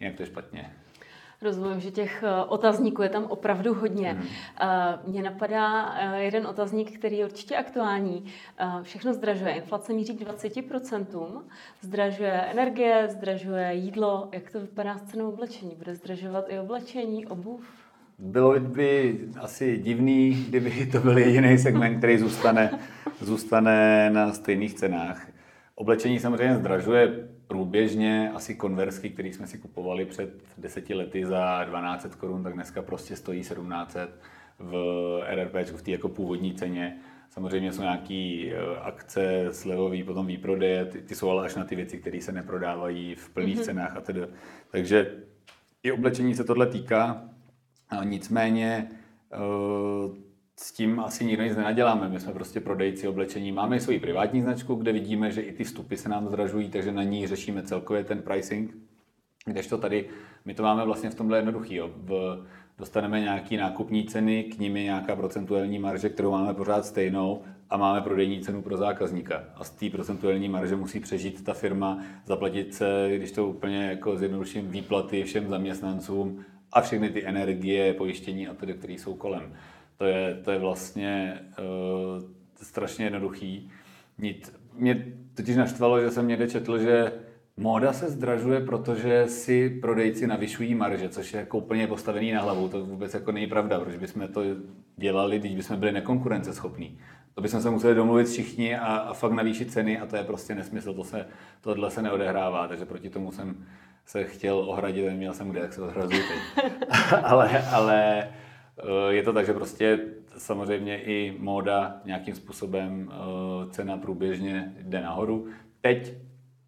jinak 0.00 0.16
to 0.16 0.22
je 0.22 0.26
špatně. 0.26 0.72
Rozumím, 1.44 1.80
že 1.80 1.90
těch 1.90 2.22
eh, 2.22 2.44
otazníků 2.44 3.02
je 3.02 3.08
tam 3.08 3.24
opravdu 3.24 3.74
hodně. 3.74 4.12
Hmm. 4.12 4.26
Eh, 4.60 4.98
mně 5.06 5.22
napadá 5.22 5.94
eh, 5.98 6.22
jeden 6.22 6.46
otazník, 6.46 6.98
který 6.98 7.18
je 7.18 7.24
určitě 7.24 7.56
aktuální. 7.56 8.24
Všechno 8.82 9.14
zdražuje. 9.14 9.50
Inflace 9.50 9.92
míří 9.92 10.16
k 10.16 10.20
20%. 10.20 11.42
Zdražuje 11.80 12.32
energie, 12.32 13.08
zdražuje 13.10 13.74
jídlo. 13.74 14.28
Jak 14.32 14.50
to 14.50 14.60
vypadá 14.60 14.98
s 14.98 15.02
cenou 15.02 15.28
oblečení? 15.28 15.74
Bude 15.74 15.94
zdražovat 15.94 16.44
i 16.48 16.58
oblečení, 16.58 17.26
obuv? 17.26 17.60
Bylo 18.18 18.60
by 18.60 19.18
asi 19.40 19.78
divný, 19.78 20.44
kdyby 20.48 20.86
to 20.92 21.00
byl 21.00 21.18
jediný 21.18 21.58
segment, 21.58 21.98
který 21.98 22.18
zůstane, 22.18 22.78
zůstane 23.20 24.10
na 24.10 24.32
stejných 24.32 24.74
cenách. 24.74 25.26
Oblečení 25.74 26.20
samozřejmě 26.20 26.56
zdražuje 26.56 27.28
průběžně 27.46 28.32
asi 28.34 28.54
konversky, 28.54 29.10
které 29.10 29.28
jsme 29.28 29.46
si 29.46 29.58
kupovali 29.58 30.04
před 30.04 30.42
deseti 30.58 30.94
lety 30.94 31.26
za 31.26 31.64
1200 31.64 32.08
korun, 32.18 32.42
tak 32.42 32.54
dneska 32.54 32.82
prostě 32.82 33.16
stojí 33.16 33.40
1700 33.40 34.20
v 34.58 34.74
RRP, 35.26 35.54
v 35.70 35.82
té 35.82 35.90
jako 35.90 36.08
původní 36.08 36.54
ceně. 36.54 36.96
Samozřejmě 37.30 37.72
jsou 37.72 37.82
nějaké 37.82 38.50
eh, 38.52 38.76
akce, 38.82 39.48
slevový, 39.50 40.04
potom 40.04 40.26
výprodeje, 40.26 40.84
ty, 40.84 41.02
ty 41.02 41.14
jsou 41.14 41.30
ale 41.30 41.44
až 41.44 41.54
na 41.54 41.64
ty 41.64 41.76
věci, 41.76 41.98
které 41.98 42.20
se 42.20 42.32
neprodávají 42.32 43.14
v 43.14 43.30
plných 43.30 43.58
mm-hmm. 43.58 43.64
cenách 43.64 43.96
a 43.96 44.00
tedy. 44.00 44.20
Takže 44.70 45.16
i 45.82 45.92
oblečení 45.92 46.34
se 46.34 46.44
tohle 46.44 46.66
týká. 46.66 47.28
Nicméně 48.04 48.88
eh, 49.32 49.36
s 50.56 50.72
tím 50.72 51.00
asi 51.00 51.24
nikdo 51.24 51.42
nic 51.42 51.56
nenaděláme. 51.56 52.08
My 52.08 52.20
jsme 52.20 52.32
prostě 52.32 52.60
prodejci 52.60 53.08
oblečení. 53.08 53.52
Máme 53.52 53.80
svoji 53.80 54.00
privátní 54.00 54.42
značku, 54.42 54.74
kde 54.74 54.92
vidíme, 54.92 55.30
že 55.30 55.40
i 55.40 55.52
ty 55.52 55.64
vstupy 55.64 55.96
se 55.96 56.08
nám 56.08 56.28
zdražují, 56.28 56.70
takže 56.70 56.92
na 56.92 57.02
ní 57.02 57.26
řešíme 57.26 57.62
celkově 57.62 58.04
ten 58.04 58.22
pricing. 58.22 58.76
Kdežto 59.44 59.78
tady 59.78 60.08
my 60.44 60.54
to 60.54 60.62
máme 60.62 60.84
vlastně 60.84 61.10
v 61.10 61.14
tomhle 61.14 61.38
jednoduchý. 61.38 61.74
Jo. 61.74 61.90
V, 61.96 62.44
dostaneme 62.78 63.20
nějaký 63.20 63.56
nákupní 63.56 64.04
ceny, 64.04 64.44
k 64.44 64.58
nimi 64.58 64.82
nějaká 64.82 65.16
procentuální 65.16 65.78
marže, 65.78 66.08
kterou 66.08 66.30
máme 66.30 66.54
pořád 66.54 66.86
stejnou 66.86 67.42
a 67.70 67.76
máme 67.76 68.00
prodejní 68.00 68.40
cenu 68.40 68.62
pro 68.62 68.76
zákazníka. 68.76 69.44
A 69.54 69.64
z 69.64 69.70
té 69.70 69.90
procentuální 69.90 70.48
marže 70.48 70.76
musí 70.76 71.00
přežít 71.00 71.44
ta 71.44 71.54
firma, 71.54 72.02
zaplatit 72.26 72.74
se, 72.74 73.10
když 73.16 73.32
to 73.32 73.48
úplně 73.48 73.84
jako 73.84 74.16
zjednoduším, 74.16 74.68
výplaty 74.68 75.24
všem 75.24 75.48
zaměstnancům 75.48 76.44
a 76.72 76.80
všechny 76.80 77.10
ty 77.10 77.26
energie, 77.26 77.94
pojištění 77.94 78.48
a 78.48 78.54
tedy, 78.54 78.74
které 78.74 78.92
jsou 78.92 79.14
kolem. 79.14 79.52
To 80.04 80.08
je, 80.08 80.34
to 80.44 80.50
je 80.50 80.58
vlastně 80.58 81.40
uh, 81.58 82.22
strašně 82.62 83.06
jednoduchý. 83.06 83.70
Nic, 84.18 84.54
mě 84.74 85.06
totiž 85.34 85.56
naštvalo, 85.56 86.00
že 86.00 86.10
jsem 86.10 86.28
někde 86.28 86.48
četl, 86.48 86.78
že 86.78 87.12
móda 87.56 87.92
se 87.92 88.10
zdražuje, 88.10 88.60
protože 88.60 89.26
si 89.26 89.70
prodejci 89.70 90.26
navyšují 90.26 90.74
marže, 90.74 91.08
což 91.08 91.32
je 91.32 91.40
jako 91.40 91.58
úplně 91.58 91.86
postavený 91.86 92.32
na 92.32 92.42
hlavu. 92.42 92.68
To 92.68 92.84
vůbec 92.84 93.14
jako 93.14 93.32
není 93.32 93.46
pravda, 93.46 93.80
protože 93.80 93.98
bychom 93.98 94.28
to 94.28 94.42
dělali, 94.96 95.38
když 95.38 95.54
bychom 95.54 95.80
byli 95.80 95.92
nekonkurenceschopní. 95.92 96.98
To 97.34 97.40
bychom 97.40 97.62
se 97.62 97.70
museli 97.70 97.94
domluvit 97.94 98.28
všichni 98.28 98.76
a, 98.76 98.96
a 98.96 99.12
fakt 99.12 99.32
navýšit 99.32 99.72
ceny 99.72 99.98
a 99.98 100.06
to 100.06 100.16
je 100.16 100.24
prostě 100.24 100.54
nesmysl, 100.54 100.94
to 100.94 101.04
se, 101.04 101.26
tohle 101.60 101.90
se 101.90 102.02
neodehrává, 102.02 102.68
takže 102.68 102.84
proti 102.84 103.10
tomu 103.10 103.32
jsem 103.32 103.66
se 104.06 104.24
chtěl 104.24 104.58
ohradit, 104.58 105.12
měl 105.12 105.32
jsem 105.32 105.50
kde, 105.50 105.60
jak 105.60 105.72
se 105.72 105.82
odhrazuji 105.82 106.22
teď. 106.22 106.72
ale, 107.22 107.62
ale 107.70 108.28
je 109.08 109.22
to 109.22 109.32
tak, 109.32 109.46
že 109.46 109.52
prostě 109.52 109.98
samozřejmě 110.36 111.02
i 111.02 111.36
móda 111.38 112.00
nějakým 112.04 112.34
způsobem 112.34 113.12
eh, 113.12 113.70
cena 113.70 113.96
průběžně 113.96 114.74
jde 114.80 115.00
nahoru. 115.00 115.46
Teď 115.80 116.14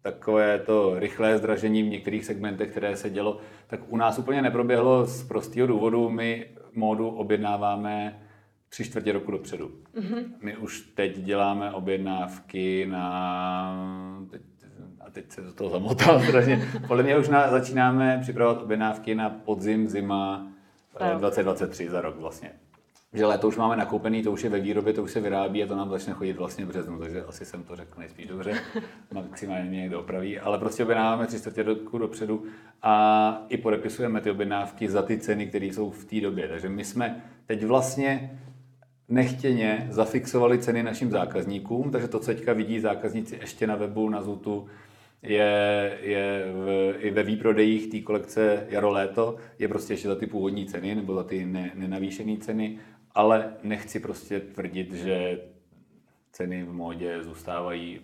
takové 0.01 0.59
to 0.59 0.99
rychlé 0.99 1.37
zdražení 1.37 1.83
v 1.83 1.89
některých 1.89 2.25
segmentech, 2.25 2.71
které 2.71 2.95
se 2.95 3.09
dělo, 3.09 3.39
tak 3.67 3.79
u 3.87 3.97
nás 3.97 4.19
úplně 4.19 4.41
neproběhlo 4.41 5.05
z 5.05 5.23
prostého 5.23 5.67
důvodu. 5.67 6.09
My 6.09 6.45
módu 6.73 7.09
objednáváme 7.09 8.19
tři 8.69 8.83
čtvrtě 8.83 9.11
roku 9.11 9.31
dopředu. 9.31 9.71
Mm-hmm. 9.95 10.23
My 10.41 10.57
už 10.57 10.81
teď 10.81 11.19
děláme 11.19 11.71
objednávky 11.71 12.85
na... 12.85 14.27
Teď, 14.31 14.41
a 14.99 15.09
teď 15.09 15.31
se 15.31 15.41
do 15.41 15.53
toho 15.53 15.69
zamotal 15.69 16.19
strašně. 16.27 16.67
Podle 16.87 17.03
mě 17.03 17.17
už 17.17 17.29
na, 17.29 17.51
začínáme 17.51 18.19
připravovat 18.21 18.63
objednávky 18.63 19.15
na 19.15 19.29
podzim, 19.29 19.87
zima 19.87 20.47
2023 21.17 21.89
za 21.89 22.01
rok 22.01 22.15
vlastně. 22.19 22.51
Že 23.13 23.25
léto 23.25 23.47
už 23.47 23.57
máme 23.57 23.75
nakoupený, 23.75 24.23
to 24.23 24.31
už 24.31 24.43
je 24.43 24.49
ve 24.49 24.59
výrobě, 24.59 24.93
to 24.93 25.03
už 25.03 25.11
se 25.11 25.19
vyrábí 25.19 25.63
a 25.63 25.67
to 25.67 25.75
nám 25.75 25.89
začne 25.89 26.13
chodit 26.13 26.33
vlastně 26.33 26.65
v 26.65 26.67
březnu, 26.67 26.99
takže 26.99 27.23
asi 27.23 27.45
jsem 27.45 27.63
to 27.63 27.75
řekl 27.75 27.99
nejspíš 27.99 28.27
dobře, 28.27 28.53
maximálně 29.13 29.63
mě 29.63 29.81
někdo 29.81 29.99
opraví, 29.99 30.39
ale 30.39 30.57
prostě 30.59 30.83
objednáváme 30.83 31.27
tři 31.27 31.39
čtvrtě 31.39 31.63
roku 31.63 31.97
dopředu 31.97 32.43
a 32.81 33.45
i 33.49 33.57
podepisujeme 33.57 34.21
ty 34.21 34.31
objednávky 34.31 34.89
za 34.89 35.01
ty 35.01 35.17
ceny, 35.17 35.47
které 35.47 35.65
jsou 35.65 35.89
v 35.89 36.05
té 36.05 36.21
době. 36.21 36.47
Takže 36.47 36.69
my 36.69 36.83
jsme 36.83 37.23
teď 37.45 37.63
vlastně 37.63 38.39
nechtěně 39.09 39.87
zafixovali 39.89 40.59
ceny 40.59 40.83
našim 40.83 41.11
zákazníkům, 41.11 41.91
takže 41.91 42.07
to, 42.07 42.19
co 42.19 42.25
teďka 42.25 42.53
vidí 42.53 42.79
zákazníci 42.79 43.35
ještě 43.41 43.67
na 43.67 43.75
webu, 43.75 44.09
na 44.09 44.21
Zutu, 44.21 44.67
je, 45.21 45.97
je 46.01 46.45
v, 46.53 46.93
i 46.99 47.11
ve 47.11 47.23
výprodejích 47.23 47.87
té 47.87 47.99
kolekce 47.99 48.67
jaro-léto, 48.69 49.35
je 49.59 49.67
prostě 49.67 49.93
ještě 49.93 50.07
za 50.07 50.15
ty 50.15 50.27
původní 50.27 50.65
ceny 50.65 50.95
nebo 50.95 51.15
za 51.15 51.23
ty 51.23 51.45
ne, 51.45 51.71
nenavýšené 51.75 52.37
ceny 52.37 52.79
ale 53.17 53.53
nechci 53.63 53.99
prostě 53.99 54.39
tvrdit, 54.39 54.93
že 54.93 55.39
ceny 56.31 56.63
v 56.63 56.73
módě 56.73 57.23
zůstávají. 57.23 58.01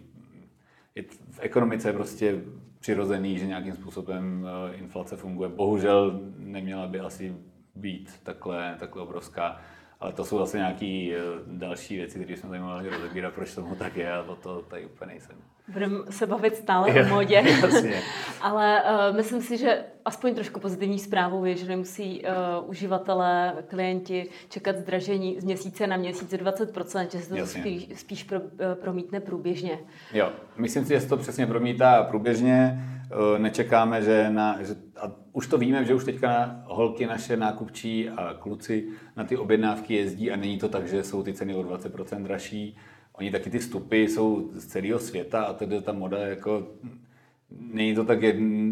V 1.32 1.39
ekonomice 1.39 1.89
je 1.89 1.93
prostě 1.93 2.41
přirozený, 2.80 3.39
že 3.39 3.47
nějakým 3.47 3.73
způsobem 3.73 4.47
eh, 4.47 4.76
inflace 4.76 5.17
funguje. 5.17 5.49
Bohužel 5.49 6.19
neměla 6.38 6.88
by 6.88 6.99
asi 6.99 7.36
být 7.76 8.19
takhle, 8.23 8.76
takhle 8.80 9.02
obrovská. 9.02 9.62
Ale 10.04 10.13
to 10.13 10.26
jsou 10.26 10.38
zase 10.38 10.58
nějaké 10.58 11.10
eh, 11.16 11.20
další 11.48 11.98
věci, 11.98 12.20
které 12.20 12.38
jsme 12.38 12.50
tady 12.50 12.62
mohli 12.62 12.89
rozebírat, 12.89 13.34
proč 13.34 13.56
tomu 13.56 13.76
tak 13.76 13.98
je 13.98 14.13
a 14.13 14.24
o 14.24 14.36
to 14.36 14.62
tady 14.62 14.86
úplně 14.86 15.08
nejsem. 15.08 15.36
Budeme 15.68 15.98
se 16.10 16.28
bavit 16.28 16.56
stále 16.56 16.89
o 16.89 17.08
modě, 17.10 17.44
ale 18.42 18.84
uh, 18.84 19.16
myslím 19.16 19.42
si, 19.42 19.58
že 19.58 19.84
aspoň 20.06 20.36
trošku 20.36 20.60
pozitivní 20.60 21.00
zprávou 21.00 21.46
je, 21.46 21.56
že 21.56 21.68
nemusí 21.68 22.22
uh, 22.22 22.70
uživatelé, 22.70 23.54
klienti 23.68 24.30
čekat 24.50 24.78
zdražení 24.78 25.39
z 25.39 25.44
měsíce 25.44 25.88
na 25.88 25.98
měsíc 25.98 26.34
20%, 26.34 27.08
že 27.12 27.20
se 27.20 27.36
to 27.36 27.46
spíš, 27.46 27.88
spíš 27.96 28.24
pro, 28.24 28.39
uh, 28.39 28.48
promítne 28.82 29.20
průběžně. 29.20 29.80
Jo, 30.13 30.32
myslím 30.58 30.86
si, 30.86 30.94
že 30.94 31.02
se 31.02 31.08
to 31.08 31.18
přesně 31.18 31.48
promítá 31.48 32.04
průběžně. 32.04 32.80
Uh, 33.13 33.39
nečekáme, 33.39 34.02
že, 34.02 34.30
na, 34.30 34.63
že 34.63 34.76
a 35.02 35.12
už 35.32 35.47
to 35.47 35.58
víme, 35.58 35.86
že 35.86 35.93
už 35.93 36.04
teďka 36.04 36.28
na 36.28 36.63
holky 36.65 37.06
naše 37.06 37.38
nákupčí 37.38 38.10
a 38.10 38.34
kluci 38.34 38.88
na 39.15 39.23
ty 39.23 39.38
objednávky 39.38 39.93
jezdí 39.93 40.32
a 40.32 40.36
není 40.36 40.58
to 40.58 40.69
tak, 40.69 40.88
že 40.88 41.04
jsou 41.04 41.23
ty 41.23 41.34
ceny 41.34 41.56
o 41.56 41.63
20% 41.63 42.23
dražší 42.23 42.78
oni 43.13 43.32
taky 43.32 43.49
ty 43.49 43.60
vstupy 43.60 44.04
jsou 44.04 44.49
z 44.54 44.65
celého 44.65 44.99
světa 44.99 45.43
a 45.43 45.54
tedy 45.54 45.82
ta 45.82 45.93
moda 45.93 46.17
jako 46.17 46.67
není 47.52 47.95
to 47.95 48.06
tak 48.06 48.21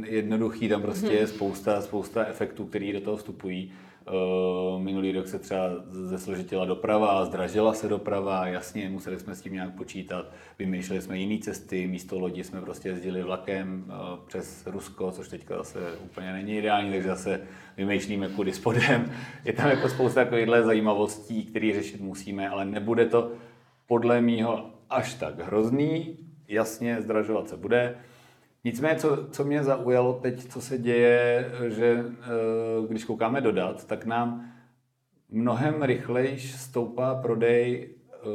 jednoduchý, 0.05 0.69
tam 0.69 0.81
prostě 0.81 1.07
je 1.07 1.27
spousta, 1.27 1.81
spousta 1.81 2.25
efektů, 2.25 2.65
které 2.65 2.93
do 2.93 3.01
toho 3.01 3.17
vstupují. 3.17 3.71
Eh, 4.07 4.79
minulý 4.79 5.11
rok 5.11 5.27
se 5.27 5.39
třeba 5.39 5.69
zesložitila 5.87 6.65
doprava, 6.65 7.25
zdražila 7.25 7.73
se 7.73 7.87
doprava, 7.87 8.47
jasně, 8.47 8.89
museli 8.89 9.19
jsme 9.19 9.35
s 9.35 9.41
tím 9.41 9.53
nějak 9.53 9.75
počítat, 9.75 10.31
vymýšleli 10.59 11.01
jsme 11.01 11.17
jiné 11.17 11.43
cesty, 11.43 11.87
místo 11.87 12.19
lodi 12.19 12.43
jsme 12.43 12.61
prostě 12.61 12.89
jezdili 12.89 13.23
vlakem 13.23 13.85
eh, 13.89 13.93
přes 14.27 14.67
Rusko, 14.67 15.11
což 15.11 15.27
teďka 15.27 15.57
zase 15.57 15.79
úplně 16.03 16.33
není 16.33 16.57
ideální, 16.57 16.91
takže 16.91 17.07
zase 17.07 17.41
vymýšlíme 17.77 18.29
kudy 18.29 18.53
spodem. 18.53 19.11
Je 19.45 19.53
tam 19.53 19.69
jako 19.69 19.89
spousta 19.89 20.23
takovýchhle 20.23 20.63
zajímavostí, 20.63 21.45
které 21.45 21.71
řešit 21.75 22.01
musíme, 22.01 22.49
ale 22.49 22.65
nebude 22.65 23.05
to 23.05 23.31
podle 23.87 24.21
mýho 24.21 24.69
až 24.89 25.13
tak 25.13 25.39
hrozný, 25.39 26.17
jasně 26.47 27.01
zdražovat 27.01 27.49
se 27.49 27.57
bude. 27.57 27.95
Nicméně, 28.63 28.95
co, 28.95 29.27
co 29.31 29.43
mě 29.43 29.63
zaujalo 29.63 30.13
teď, 30.13 30.47
co 30.47 30.61
se 30.61 30.77
děje, 30.77 31.51
že 31.67 32.05
eh, 32.05 32.87
když 32.87 33.03
koukáme 33.03 33.41
do 33.41 33.51
dat, 33.51 33.87
tak 33.87 34.05
nám 34.05 34.51
mnohem 35.29 35.83
rychleji 35.83 36.39
stoupá 36.39 37.15
prodej 37.15 37.89
eh, 37.89 38.25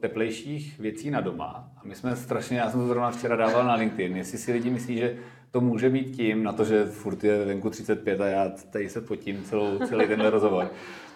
teplejších 0.00 0.78
věcí 0.78 1.10
na 1.10 1.20
doma. 1.20 1.72
A 1.76 1.80
my 1.84 1.94
jsme 1.94 2.16
strašně, 2.16 2.58
já 2.58 2.70
jsem 2.70 2.80
to 2.80 2.86
zrovna 2.86 3.10
včera 3.10 3.36
dával 3.36 3.64
na 3.64 3.74
LinkedIn, 3.74 4.16
jestli 4.16 4.38
si 4.38 4.52
lidi 4.52 4.70
myslí, 4.70 4.96
že 4.96 5.16
to 5.50 5.60
může 5.60 5.90
být 5.90 6.16
tím, 6.16 6.42
na 6.42 6.52
to, 6.52 6.64
že 6.64 6.84
furt 6.84 7.24
je 7.24 7.44
venku 7.44 7.70
35 7.70 8.20
a 8.20 8.26
já 8.26 8.52
tady 8.70 8.88
se 8.88 9.00
potím 9.00 9.44
celou, 9.44 9.78
celý 9.78 10.06
ten 10.06 10.20
rozhovor, 10.20 10.70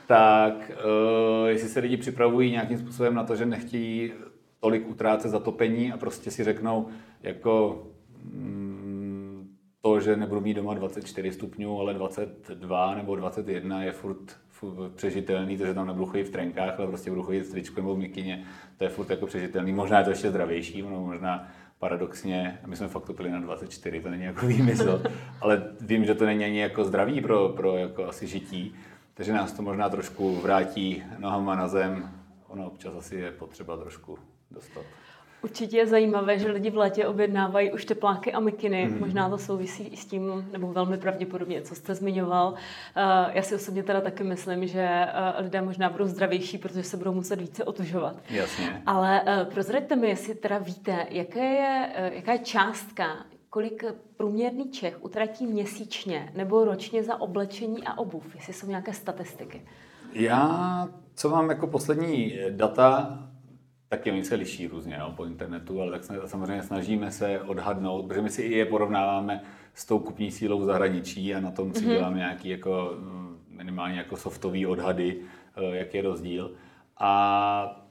tak 0.06 0.70
uh, 0.70 1.48
jestli 1.48 1.68
se 1.68 1.80
lidi 1.80 1.96
připravují 1.96 2.50
nějakým 2.50 2.78
způsobem 2.78 3.14
na 3.14 3.24
to, 3.24 3.36
že 3.36 3.46
nechtějí 3.46 4.12
tolik 4.60 4.88
utrácet 4.88 5.30
za 5.30 5.38
topení 5.38 5.92
a 5.92 5.96
prostě 5.96 6.30
si 6.30 6.44
řeknou, 6.44 6.88
jako 7.22 7.82
to, 9.80 10.00
že 10.00 10.16
nebudu 10.16 10.40
mít 10.40 10.54
doma 10.54 10.74
24 10.74 11.32
stupňů, 11.32 11.80
ale 11.80 11.94
22 11.94 12.94
nebo 12.94 13.16
21 13.16 13.82
je 13.82 13.92
furt, 13.92 14.36
furt 14.48 14.92
přežitelný, 14.94 15.58
to, 15.58 15.66
že 15.66 15.74
tam 15.74 15.86
nebudu 15.86 16.06
chodit 16.06 16.24
v 16.24 16.30
trenkách, 16.30 16.78
ale 16.78 16.88
prostě 16.88 17.10
budu 17.10 17.22
chodit 17.22 17.40
v 17.40 17.50
tričku 17.50 17.80
nebo 17.80 17.94
v 17.94 17.98
mikině, 17.98 18.44
to 18.76 18.84
je 18.84 18.90
furt 18.90 19.10
jako 19.10 19.26
přežitelný. 19.26 19.72
Možná 19.72 19.98
je 19.98 20.04
to 20.04 20.10
ještě 20.10 20.30
zdravější, 20.30 20.82
no, 20.82 21.04
možná 21.06 21.48
paradoxně, 21.78 22.58
my 22.66 22.76
jsme 22.76 22.88
fakt 22.88 23.04
topili 23.04 23.30
na 23.30 23.40
24, 23.40 24.00
to 24.00 24.10
není 24.10 24.24
jako 24.24 24.46
výmysl, 24.46 25.02
ale 25.40 25.62
vím, 25.80 26.04
že 26.04 26.14
to 26.14 26.26
není 26.26 26.44
ani 26.44 26.60
jako 26.60 26.84
zdravý 26.84 27.20
pro, 27.20 27.48
pro 27.48 27.76
jako 27.76 28.04
asi 28.04 28.26
žití, 28.26 28.74
takže 29.14 29.32
nás 29.32 29.52
to 29.52 29.62
možná 29.62 29.88
trošku 29.88 30.36
vrátí 30.36 31.02
nohama 31.18 31.54
na 31.54 31.68
zem. 31.68 32.10
Ono 32.48 32.66
občas 32.66 32.94
asi 32.94 33.16
je 33.16 33.30
potřeba 33.30 33.76
trošku 33.76 34.18
dostat. 34.50 34.84
Určitě 35.42 35.76
je 35.76 35.86
zajímavé, 35.86 36.38
že 36.38 36.50
lidi 36.50 36.70
v 36.70 36.76
létě 36.76 37.06
objednávají 37.06 37.72
už 37.72 37.84
tepláky 37.84 38.32
a 38.32 38.40
mikiny. 38.40 38.86
Mm. 38.86 39.00
Možná 39.00 39.30
to 39.30 39.38
souvisí 39.38 39.82
i 39.84 39.96
s 39.96 40.06
tím, 40.06 40.48
nebo 40.52 40.72
velmi 40.72 40.98
pravděpodobně, 40.98 41.62
co 41.62 41.74
jste 41.74 41.94
zmiňoval. 41.94 42.54
Eh, 42.96 43.30
já 43.32 43.42
si 43.42 43.54
osobně 43.54 43.82
teda 43.82 44.00
taky 44.00 44.24
myslím, 44.24 44.66
že 44.66 44.82
eh, 44.82 45.42
lidé 45.42 45.62
možná 45.62 45.90
budou 45.90 46.06
zdravější, 46.06 46.58
protože 46.58 46.82
se 46.82 46.96
budou 46.96 47.12
muset 47.12 47.40
více 47.40 47.64
otužovat. 47.64 48.16
Jasně. 48.30 48.82
Ale 48.86 49.22
eh, 49.26 49.44
prozraďte 49.44 49.96
mi, 49.96 50.08
jestli 50.08 50.34
teda 50.34 50.58
víte, 50.58 51.06
jaké 51.10 51.44
je, 51.44 51.92
jaká 52.14 52.32
je 52.32 52.38
částka, 52.38 53.04
kolik 53.50 53.84
průměrný 54.16 54.70
Čech 54.70 55.04
utratí 55.04 55.46
měsíčně 55.46 56.32
nebo 56.34 56.64
ročně 56.64 57.02
za 57.02 57.20
oblečení 57.20 57.84
a 57.84 57.98
obuv, 57.98 58.34
jestli 58.34 58.52
jsou 58.52 58.66
nějaké 58.66 58.92
statistiky. 58.92 59.62
Já, 60.12 60.88
co 61.14 61.28
mám 61.28 61.50
jako 61.50 61.66
poslední 61.66 62.38
data, 62.50 63.18
taky 63.90 64.10
oni 64.10 64.24
se 64.24 64.34
liší 64.34 64.66
různě 64.66 64.98
no, 64.98 65.12
po 65.12 65.24
internetu, 65.24 65.82
ale 65.82 65.90
tak 65.90 66.04
samozřejmě 66.26 66.62
snažíme 66.62 67.12
se 67.12 67.40
odhadnout, 67.40 68.06
protože 68.06 68.22
my 68.22 68.30
si 68.30 68.42
i 68.42 68.56
je 68.56 68.66
porovnáváme 68.66 69.42
s 69.74 69.86
tou 69.86 69.98
kupní 69.98 70.30
sílou 70.30 70.64
zahraničí 70.64 71.34
a 71.34 71.40
na 71.40 71.50
tom 71.50 71.74
si 71.74 71.80
mm-hmm. 71.84 71.88
děláme 71.88 72.18
nějaký 72.18 72.48
jako 72.48 72.94
mm, 72.98 73.38
minimálně 73.48 73.98
jako 73.98 74.16
softový 74.16 74.66
odhady, 74.66 75.20
eh, 75.56 75.76
jak 75.76 75.94
je 75.94 76.02
rozdíl. 76.02 76.52
A 76.96 77.86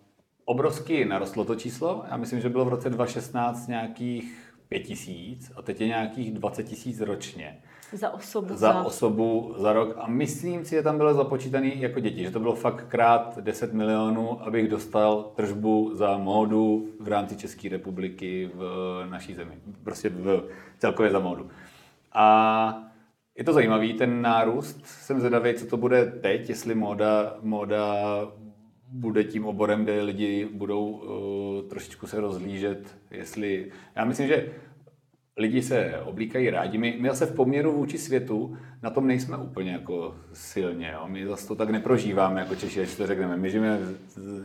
obrovsky 0.46 1.06
narostlo 1.06 1.46
to 1.46 1.56
číslo. 1.56 2.06
Já 2.12 2.18
myslím, 2.18 2.40
že 2.40 2.50
bylo 2.50 2.66
v 2.66 2.70
roce 2.70 2.90
2016 2.90 3.68
nějakých 3.68 4.54
5 4.68 4.80
tisíc 4.80 5.52
a 5.56 5.62
teď 5.62 5.82
je 5.82 5.88
nějakých 5.88 6.32
20 6.32 6.64
tisíc 6.64 7.02
ročně. 7.02 7.62
Za 7.94 8.10
osobu. 8.10 8.48
Za, 8.50 8.56
za 8.56 8.84
osobu 8.84 9.54
za 9.58 9.74
rok. 9.74 9.96
A 9.98 10.08
myslím 10.08 10.66
si, 10.66 10.76
že 10.76 10.84
tam 10.84 10.98
bylo 10.98 11.14
započítaný 11.14 11.82
jako 11.82 12.00
děti, 12.00 12.24
že 12.24 12.32
to 12.32 12.40
bylo 12.40 12.56
fakt 12.56 12.86
krát 12.88 13.38
10 13.42 13.74
milionů, 13.74 14.48
abych 14.48 14.68
dostal 14.68 15.32
tržbu 15.36 15.92
za 15.94 16.18
módu 16.18 16.88
v 17.00 17.08
rámci 17.08 17.36
České 17.36 17.70
republiky 17.70 18.50
v 18.54 19.06
naší 19.10 19.34
zemi. 19.34 19.52
Prostě 19.84 20.10
v, 20.10 20.44
celkově 20.78 21.12
za 21.12 21.20
módu. 21.20 21.50
A 22.14 22.84
je 23.38 23.44
to 23.44 23.54
zajímavý, 23.54 23.94
ten 23.94 24.22
nárůst. 24.22 24.86
Jsem 24.86 25.20
zvědavý, 25.20 25.54
co 25.54 25.66
to 25.66 25.78
bude 25.78 26.06
teď, 26.06 26.50
jestli 26.50 26.76
móda, 26.76 27.38
móda 27.42 27.96
bude 28.92 29.24
tím 29.24 29.46
oborem, 29.46 29.84
kde 29.84 30.02
lidi 30.02 30.50
budou 30.54 30.86
uh, 30.90 31.70
trošičku 31.70 32.08
se 32.08 32.22
rozlížet, 32.22 32.98
jestli... 33.12 33.72
Já 33.96 34.06
myslím, 34.06 34.28
že 34.28 34.48
lidi 35.40 35.62
se 35.62 36.00
oblíkají 36.06 36.50
rádi. 36.50 36.78
My, 36.78 36.98
my 37.00 37.10
zase 37.10 37.26
v 37.26 37.36
poměru 37.36 37.74
vůči 37.74 37.98
světu 37.98 38.58
na 38.84 38.90
tom 38.90 39.08
nejsme 39.08 39.38
úplně 39.38 39.72
jako 39.72 40.16
silně. 40.34 40.92
Jo? 40.94 41.08
My 41.08 41.28
zase 41.28 41.48
to 41.48 41.56
tak 41.56 41.70
neprožíváme 41.70 42.40
jako 42.40 42.56
Češi, 42.56 42.82
až 42.82 42.96
to 42.96 43.08
řekneme. 43.08 43.38
My 43.38 43.50
žijeme 43.50 43.80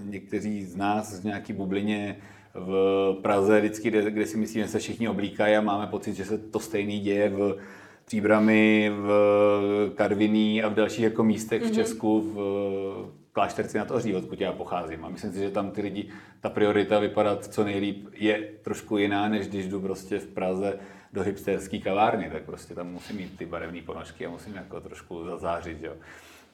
někteří 0.05 0.65
z 0.65 0.77
nás 0.77 1.21
v 1.21 1.25
nějaký 1.25 1.53
bublině 1.53 2.17
v 2.55 3.19
Praze, 3.23 3.61
vždycky, 3.61 3.91
kde, 3.91 4.11
kde 4.11 4.27
si 4.27 4.37
myslíme, 4.37 4.67
že 4.67 4.73
se 4.73 4.79
všichni 4.79 5.09
oblíkají 5.09 5.57
a 5.57 5.61
máme 5.61 5.87
pocit, 5.87 6.15
že 6.15 6.25
se 6.25 6.39
to 6.39 6.61
stejný 6.61 7.01
děje 7.01 7.29
v 7.29 7.57
Příbrami, 8.05 8.91
v 8.95 9.93
Karviní 9.95 10.63
a 10.63 10.69
v 10.69 10.75
dalších 10.75 11.05
jako 11.05 11.25
místech 11.25 11.63
mm-hmm. 11.63 11.67
v 11.67 11.69
mhm. 11.69 11.75
Česku, 11.75 12.21
v 12.21 13.24
klášterci 13.35 13.79
nad 13.79 13.91
Ohří, 13.91 14.15
odkud 14.15 14.41
já 14.41 14.53
pocházím. 14.53 15.05
A 15.05 15.09
myslím 15.09 15.33
si, 15.33 15.39
že 15.39 15.51
tam 15.51 15.71
ty 15.71 15.83
lidi, 15.83 16.09
ta 16.41 16.51
priorita 16.51 16.99
vypadat 16.99 17.45
co 17.45 17.65
nejlíp 17.65 18.09
je 18.13 18.51
trošku 18.63 18.99
jiná, 18.99 19.29
než 19.29 19.49
když 19.49 19.69
jdu 19.69 19.81
prostě 19.81 20.19
v 20.19 20.27
Praze 20.27 20.79
do 21.13 21.23
hipsterské 21.23 21.79
kavárny, 21.79 22.31
tak 22.31 22.43
prostě 22.43 22.75
tam 22.75 22.93
musím 22.93 23.17
mít 23.17 23.39
ty 23.39 23.47
barevné 23.47 23.83
ponožky 23.83 24.27
a 24.27 24.31
musím 24.31 24.55
jako 24.55 24.81
trošku 24.81 25.25
zazářit, 25.25 25.83
jo. 25.83 25.93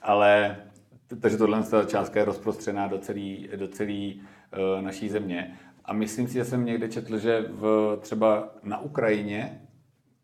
Ale 0.02 0.56
takže 1.20 1.36
tohle 1.36 1.62
ta 1.62 1.84
částka 1.84 2.20
je 2.20 2.24
rozprostřená 2.24 2.86
do 2.86 2.98
celé 2.98 3.36
do 3.56 3.68
celý, 3.68 4.22
uh, 4.22 4.82
naší 4.82 5.08
země. 5.08 5.58
A 5.84 5.92
myslím 5.92 6.28
si, 6.28 6.34
že 6.34 6.44
jsem 6.44 6.64
někde 6.64 6.88
četl, 6.88 7.18
že 7.18 7.44
v, 7.48 7.96
třeba 8.00 8.48
na 8.62 8.80
Ukrajině 8.80 9.60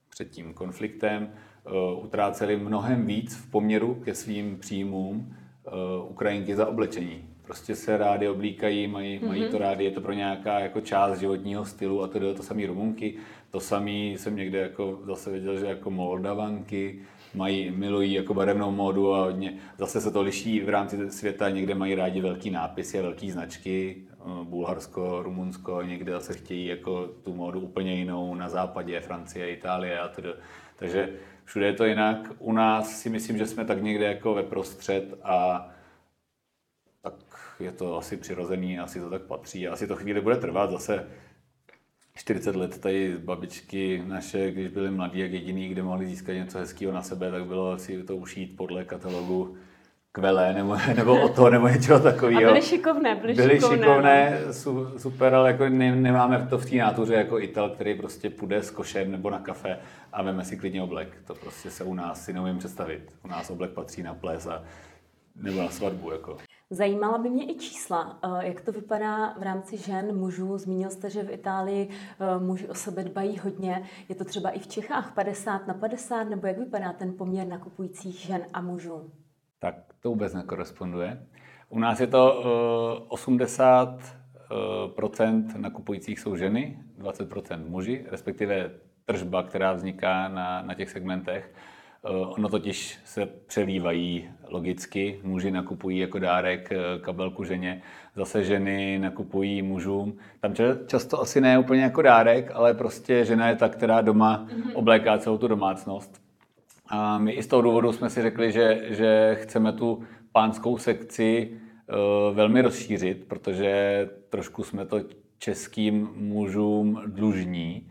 před 0.09 0.31
tím 0.31 0.55
konfliktem 0.55 1.33
uh, 1.65 2.05
utráceli 2.05 2.57
mnohem 2.57 3.07
víc 3.07 3.37
v 3.37 3.51
poměru 3.51 3.95
ke 3.95 4.15
svým 4.15 4.59
příjmům 4.59 5.37
Ukrajinky 6.09 6.57
za 6.57 6.67
oblečení. 6.67 7.25
Prostě 7.43 7.77
se 7.77 7.97
rádi 7.97 8.29
oblíkají, 8.29 8.87
mají, 8.87 9.19
mm-hmm. 9.19 9.29
mají 9.29 9.49
to 9.49 9.59
rádi, 9.59 9.85
je 9.85 9.91
to 9.91 10.01
pro 10.01 10.13
nějaká 10.13 10.61
jako 10.61 10.81
část 10.81 11.19
životního 11.19 11.65
stylu 11.65 12.03
a 12.03 12.09
to, 12.09 12.35
to 12.35 12.43
samý 12.43 12.67
Rumunky. 12.67 13.15
To 13.51 13.61
samý 13.61 14.13
jsem 14.19 14.37
někde 14.37 14.59
jako 14.59 15.01
zase 15.05 15.31
viděl, 15.31 15.59
že 15.59 15.67
jako 15.67 15.91
Moldavanky 15.91 17.01
mají, 17.35 17.71
milují 17.71 18.13
jako 18.13 18.35
barevnou 18.35 18.71
módu 18.71 19.15
a 19.15 19.25
hodně, 19.25 19.55
zase 19.79 20.01
se 20.01 20.11
to 20.11 20.23
liší 20.23 20.61
v 20.61 20.69
rámci 20.69 21.11
světa, 21.11 21.51
někde 21.51 21.75
mají 21.75 21.95
rádi 21.95 22.21
velký 22.21 22.51
nápisy 22.51 22.99
a 22.99 23.03
velké 23.03 23.33
značky, 23.33 23.97
eh, 24.13 24.45
Bulharsko, 24.45 25.23
Rumunsko, 25.23 25.83
někde 25.83 26.13
zase 26.13 26.35
chtějí 26.35 26.67
jako 26.67 27.07
tu 27.07 27.35
módu 27.35 27.61
úplně 27.61 27.95
jinou, 27.95 28.35
na 28.35 28.49
západě, 28.49 29.01
Francie, 29.01 29.51
Itálie 29.51 30.01
a 30.01 30.09
tedy. 30.09 30.29
Takže 30.77 31.09
všude 31.47 31.67
je 31.67 31.73
to 31.73 31.85
jinak. 31.85 32.33
U 32.39 32.53
nás 32.53 33.01
si 33.01 33.11
myslím, 33.11 33.39
že 33.39 33.47
jsme 33.47 33.65
tak 33.65 33.83
někde 33.83 34.05
jako 34.05 34.35
ve 34.35 34.43
prostřed 34.43 35.15
a 35.23 35.69
tak 37.03 37.15
je 37.61 37.73
to 37.73 37.99
asi 37.99 38.17
přirozený, 38.17 38.79
asi 38.79 39.01
to 39.01 39.11
tak 39.11 39.23
patří. 39.23 39.69
Asi 39.69 39.87
to 39.87 39.97
chvíli 39.97 40.21
bude 40.21 40.37
trvat 40.37 40.71
zase 40.71 41.09
40 42.15 42.57
let 42.57 42.79
tady 42.79 43.19
babičky 43.19 44.03
naše, 44.07 44.51
když 44.51 44.69
byly 44.69 44.91
mladí, 44.91 45.19
jak 45.19 45.33
jediný, 45.33 45.69
kde 45.69 45.83
mohli 45.83 46.07
získat 46.07 46.33
něco 46.33 46.59
hezkého 46.59 46.93
na 46.93 47.03
sebe, 47.03 47.31
tak 47.31 47.47
bylo 47.47 47.79
si 47.79 48.03
to 48.03 48.17
ušít 48.17 48.57
podle 48.57 48.85
katalogu 48.85 49.57
Kvele 50.17 50.53
nebo, 50.53 50.77
nebo 50.97 51.23
o 51.23 51.29
to, 51.29 51.51
nebo 51.51 51.69
něčeho 51.69 52.01
takového. 52.01 52.51
A 52.51 52.53
byly 52.53 52.63
šikovné, 52.63 53.15
byly, 53.15 53.35
byly 53.35 53.55
šikovné. 53.55 53.77
šikovné 53.77 54.39
su, 54.51 54.99
super, 54.99 55.35
ale 55.35 55.51
jako 55.51 55.69
ne, 55.69 55.97
nemáme 55.97 56.47
to 56.51 56.59
v 56.59 56.71
té 56.71 56.77
nátuře 56.77 57.15
jako 57.15 57.41
Ital, 57.41 57.71
který 57.71 57.95
prostě 57.95 58.31
půjde 58.31 58.63
s 58.63 58.71
košem 58.71 59.11
nebo 59.13 59.31
na 59.31 59.39
kafe 59.39 59.79
a 60.13 60.23
veme 60.23 60.45
si 60.45 60.57
klidně 60.57 60.83
oblek. 60.83 61.09
To 61.27 61.35
prostě 61.35 61.71
se 61.71 61.85
u 61.85 61.95
nás 61.95 62.25
si 62.25 62.33
neumím 62.33 62.59
představit. 62.59 63.13
U 63.25 63.29
nás 63.29 63.51
oblek 63.51 63.71
patří 63.71 64.03
na 64.03 64.15
ples 64.15 64.47
a 64.47 64.63
nebo 65.37 65.59
na 65.63 65.69
svatbu. 65.69 66.11
Jako. 66.11 66.37
Zajímala 66.71 67.19
by 67.19 67.31
mě 67.31 67.51
i 67.51 67.55
čísla. 67.55 68.19
Eh, 68.23 68.47
jak 68.47 68.61
to 68.61 68.73
vypadá 68.73 69.35
v 69.39 69.43
rámci 69.43 69.77
žen, 69.77 70.17
mužů? 70.19 70.59
Zmínil 70.59 70.91
jste, 70.91 71.11
že 71.11 71.23
v 71.23 71.31
Itálii 71.31 71.89
eh, 71.91 72.39
muži 72.39 72.69
o 72.69 72.75
sebe 72.75 73.05
dbají 73.05 73.39
hodně. 73.39 73.83
Je 74.09 74.15
to 74.15 74.25
třeba 74.25 74.51
i 74.51 74.59
v 74.59 74.67
Čechách 74.67 75.15
50 75.15 75.67
na 75.67 75.75
50? 75.75 76.25
Nebo 76.25 76.47
jak 76.47 76.59
vypadá 76.59 76.93
ten 76.93 77.13
poměr 77.13 77.47
nakupujících 77.47 78.15
žen 78.15 78.41
a 78.53 78.61
mužů? 78.61 79.11
Tak 79.59 79.75
to 80.01 80.09
vůbec 80.09 80.35
nekoresponduje. 80.35 81.27
U 81.69 81.79
nás 81.79 82.01
je 82.01 82.07
to 82.07 82.43
80 83.09 84.17
eh, 85.31 85.59
nakupujících 85.59 86.21
jsou 86.21 86.37
ženy, 86.37 86.79
20% 86.99 87.69
muži, 87.69 88.05
respektive 88.11 88.71
tržba, 89.05 89.43
která 89.43 89.73
vzniká 89.73 90.29
na, 90.29 90.63
na 90.63 90.75
těch 90.75 90.91
segmentech. 90.91 91.55
Eh, 92.05 92.09
ono 92.09 92.49
totiž 92.49 92.99
se 93.05 93.27
přelívají 93.27 94.29
logicky. 94.49 95.21
Muži 95.23 95.51
nakupují 95.51 95.99
jako 95.99 96.19
dárek 96.19 96.73
eh, 96.73 96.99
kabelku 97.01 97.45
ženě, 97.45 97.83
zase 98.17 98.45
ženy 98.45 98.99
nakupují 98.99 99.63
mužům. 99.63 100.19
Tam 100.41 100.55
často 100.87 101.21
asi 101.21 101.41
ne 101.41 101.59
úplně 101.59 101.83
jako 101.83 102.03
dárek, 102.03 102.51
ale 102.55 102.75
prostě 102.75 103.25
žena 103.25 103.49
je 103.49 103.57
ta, 103.57 103.69
která 103.69 104.01
doma 104.01 104.47
mhm. 104.57 104.71
obléká 104.75 105.19
celou 105.19 105.39
tu 105.39 105.49
domácnost. 105.49 106.26
A 106.89 107.19
my 107.19 107.33
i 107.33 107.43
z 107.43 107.47
toho 107.47 107.63
důvodu 107.63 107.93
jsme 107.93 108.11
si 108.11 108.23
řekli, 108.23 108.53
že, 108.53 108.81
že 108.89 109.39
chceme 109.41 109.73
tu 109.73 110.03
pánskou 110.33 110.79
sekci 110.79 111.51
uh, 111.51 112.37
velmi 112.37 112.63
rozšířit, 112.63 113.25
protože 113.29 114.09
trošku 114.29 114.65
jsme 114.65 114.87
to 114.87 115.01
českým 115.39 116.09
mužům 116.15 117.03
dlužní. 117.07 117.87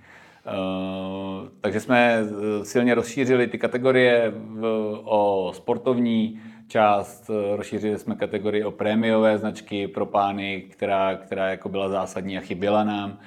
Uh, 0.46 1.48
takže 1.62 1.80
jsme 1.80 2.24
silně 2.64 2.96
rozšířili 2.96 3.48
ty 3.48 3.58
kategorie 3.58 4.34
o 5.04 5.52
sportovní 5.56 6.40
část, 6.68 7.32
rozšířili 7.56 8.00
jsme 8.00 8.16
kategorii 8.16 8.64
o 8.64 8.72
prémiové 8.72 9.38
značky 9.38 9.88
pro 9.88 10.06
pány, 10.06 10.62
která, 10.70 11.16
která 11.16 11.50
jako 11.50 11.70
byla 11.70 11.90
zásadní 11.90 12.38
a 12.38 12.42
chyběla 12.42 12.84
nám. 12.84 13.20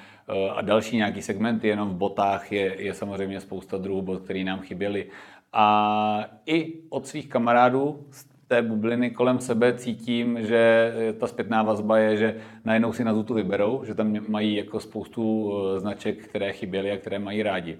A 0.55 0.61
další 0.61 0.97
nějaký 0.97 1.21
segmenty, 1.21 1.67
jenom 1.67 1.89
v 1.89 1.93
botách 1.93 2.51
je, 2.51 2.81
je 2.81 2.93
samozřejmě 2.93 3.39
spousta 3.41 3.77
druhů 3.77 4.01
bot, 4.01 4.23
které 4.23 4.43
nám 4.43 4.59
chyběly. 4.59 5.05
A 5.53 6.25
i 6.45 6.73
od 6.89 7.07
svých 7.07 7.29
kamarádů 7.29 8.05
z 8.11 8.25
té 8.49 8.61
bubliny 8.61 9.11
kolem 9.11 9.39
sebe 9.39 9.73
cítím, 9.73 10.37
že 10.41 10.93
ta 11.19 11.27
zpětná 11.27 11.63
vazba 11.63 11.97
je, 11.97 12.17
že 12.17 12.35
najednou 12.65 12.93
si 12.93 13.03
na 13.03 13.13
Zutu 13.13 13.33
vyberou, 13.33 13.83
že 13.85 13.93
tam 13.93 14.15
mají 14.27 14.55
jako 14.55 14.79
spoustu 14.79 15.53
eh, 15.53 15.79
značek, 15.79 16.27
které 16.27 16.53
chyběly 16.53 16.91
a 16.91 16.97
které 16.97 17.19
mají 17.19 17.43
rádi. 17.43 17.77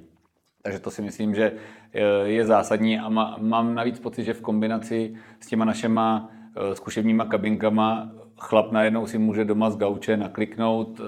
Takže 0.62 0.80
to 0.80 0.92
si 0.92 1.02
myslím, 1.02 1.36
že 1.36 1.52
eh, 1.94 2.02
je 2.24 2.46
zásadní 2.46 3.00
a 3.00 3.10
mám 3.38 3.76
navíc 3.76 4.00
pocit, 4.00 4.24
že 4.24 4.34
v 4.34 4.42
kombinaci 4.42 5.16
s 5.40 5.48
těma 5.48 5.66
našima 5.66 6.30
eh, 6.56 6.76
zkušebníma 6.76 7.26
kabinkama 7.26 8.12
chlap 8.38 8.72
najednou 8.72 9.08
si 9.08 9.18
může 9.18 9.46
doma 9.46 9.70
z 9.70 9.78
gauče 9.78 10.18
nakliknout 10.18 11.02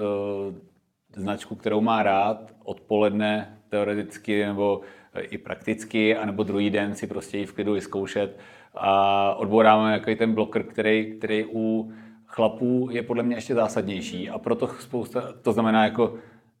značku, 1.16 1.54
kterou 1.54 1.80
má 1.80 2.02
rád, 2.02 2.52
odpoledne 2.64 3.58
teoreticky 3.68 4.46
nebo 4.46 4.80
i 5.20 5.38
prakticky, 5.38 6.16
anebo 6.16 6.42
druhý 6.42 6.70
den 6.70 6.94
si 6.94 7.06
prostě 7.06 7.38
ji 7.38 7.46
v 7.46 7.52
klidu 7.52 7.72
vyzkoušet 7.72 8.38
a 8.74 9.34
odbouráme 9.34 9.92
jako 9.92 10.14
ten 10.14 10.34
bloker, 10.34 10.62
který, 10.62 11.14
který 11.18 11.44
u 11.52 11.92
chlapů 12.26 12.88
je 12.90 13.02
podle 13.02 13.22
mě 13.22 13.36
ještě 13.36 13.54
zásadnější 13.54 14.30
a 14.30 14.38
proto 14.38 14.68
spousta, 14.68 15.32
to 15.42 15.52
znamená 15.52 15.84
jako, 15.84 16.14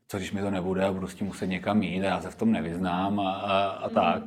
co 0.08 0.16
když 0.16 0.32
mi 0.32 0.40
to 0.40 0.50
nebude 0.50 0.84
a 0.84 0.92
budu 0.92 1.06
s 1.06 1.14
tím 1.14 1.26
muset 1.26 1.46
někam 1.46 1.82
jít 1.82 2.00
a 2.00 2.04
já 2.04 2.20
se 2.20 2.30
v 2.30 2.36
tom 2.36 2.52
nevyznám 2.52 3.20
a, 3.20 3.32
a, 3.32 3.66
a 3.68 3.88
mm. 3.88 3.94
tak. 3.94 4.22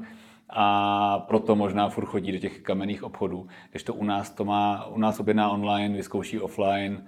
A 0.49 1.19
proto 1.19 1.55
možná 1.55 1.89
furt 1.89 2.05
chodí 2.05 2.31
do 2.31 2.37
těch 2.37 2.61
kamenných 2.61 3.03
obchodů. 3.03 3.47
Když 3.71 3.83
to 3.83 3.93
u 3.93 4.03
nás 4.03 4.29
to 4.29 4.45
má, 4.45 4.85
u 4.85 4.97
nás 4.99 5.19
objedná 5.19 5.49
online, 5.49 5.95
vyzkouší 5.95 6.39
offline, 6.39 7.05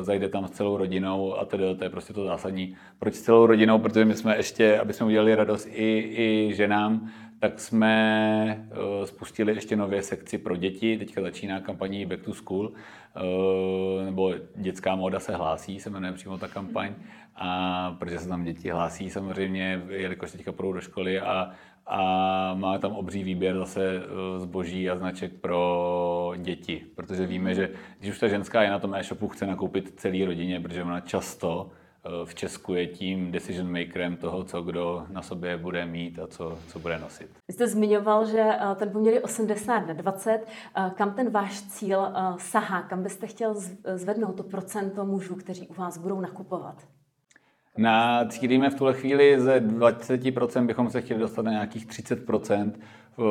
zajde 0.00 0.28
tam 0.28 0.48
s 0.48 0.50
celou 0.50 0.76
rodinou 0.76 1.38
a 1.38 1.44
tedy 1.44 1.74
to 1.74 1.84
je 1.84 1.90
prostě 1.90 2.12
to 2.12 2.24
zásadní. 2.24 2.76
Proč 2.98 3.14
s 3.14 3.22
celou 3.22 3.46
rodinou? 3.46 3.78
Protože 3.78 4.04
my 4.04 4.14
jsme 4.14 4.36
ještě, 4.36 4.78
aby 4.78 4.92
jsme 4.92 5.06
udělali 5.06 5.34
radost 5.34 5.68
i, 5.70 6.14
i 6.16 6.54
ženám, 6.54 7.10
tak 7.40 7.60
jsme 7.60 8.68
uh, 8.70 9.04
spustili 9.04 9.54
ještě 9.54 9.76
nově 9.76 10.02
sekci 10.02 10.38
pro 10.38 10.56
děti. 10.56 10.98
Teďka 10.98 11.22
začíná 11.22 11.60
kampaní 11.60 12.06
Back 12.06 12.22
to 12.22 12.34
School, 12.34 12.66
uh, 12.66 14.04
nebo 14.04 14.34
dětská 14.56 14.96
móda 14.96 15.20
se 15.20 15.36
hlásí, 15.36 15.80
se 15.80 15.90
jmenuje 15.90 16.12
přímo 16.12 16.38
ta 16.38 16.48
kampaň. 16.48 16.94
A 17.40 17.96
protože 17.98 18.18
se 18.18 18.28
tam 18.28 18.44
děti 18.44 18.70
hlásí 18.70 19.10
samozřejmě, 19.10 19.82
jelikož 19.88 20.32
teďka 20.32 20.52
půjdou 20.52 20.72
do 20.72 20.80
školy 20.80 21.20
a, 21.20 21.50
a 21.86 22.54
máme 22.54 22.78
tam 22.78 22.92
obří 22.92 23.24
výběr 23.24 23.58
zase 23.58 23.82
eh, 23.96 24.40
zboží 24.40 24.90
a 24.90 24.96
značek 24.96 25.32
pro 25.32 26.32
děti, 26.36 26.86
protože 26.94 27.26
víme, 27.26 27.54
že 27.54 27.70
když 27.98 28.10
už 28.10 28.18
ta 28.18 28.28
ženská 28.28 28.62
je 28.62 28.70
na 28.70 28.78
tom 28.78 28.94
e-shopu, 28.94 29.28
chce 29.28 29.46
nakoupit 29.46 29.94
celý 29.96 30.24
rodině, 30.24 30.60
protože 30.60 30.82
ona 30.82 31.00
často 31.00 31.70
eh, 31.70 31.87
v 32.24 32.34
Česku 32.34 32.74
je 32.74 32.86
tím 32.86 33.32
decision 33.32 33.72
makerem 33.72 34.16
toho, 34.16 34.44
co 34.44 34.62
kdo 34.62 35.06
na 35.10 35.22
sobě 35.22 35.56
bude 35.56 35.86
mít 35.86 36.18
a 36.18 36.26
co, 36.26 36.58
co 36.68 36.78
bude 36.78 36.98
nosit. 36.98 37.28
Vy 37.48 37.54
jste 37.54 37.66
zmiňoval, 37.66 38.26
že 38.26 38.40
eh, 38.40 38.74
ten 38.74 38.90
poměr 38.90 39.14
je 39.14 39.20
80 39.20 39.78
na 39.86 39.92
20. 39.92 40.40
Kam 40.94 41.14
ten 41.14 41.30
váš 41.30 41.62
cíl 41.62 42.12
sahá? 42.36 42.82
Kam 42.82 43.02
byste 43.02 43.26
chtěl 43.26 43.54
zvednout 43.94 44.36
to 44.36 44.42
procento 44.42 45.04
mužů, 45.04 45.34
kteří 45.34 45.68
u 45.68 45.74
vás 45.74 45.98
budou 45.98 46.20
nakupovat? 46.20 46.88
Na, 47.76 48.24
cílíme 48.24 48.70
v 48.70 48.74
tuhle 48.74 48.94
chvíli 48.94 49.40
ze 49.40 49.60
20% 49.60 50.66
bychom 50.66 50.90
se 50.90 51.00
chtěli 51.00 51.20
dostat 51.20 51.42
na 51.42 51.50
nějakých 51.50 51.86
30% 51.86 52.72
v, 53.16 53.22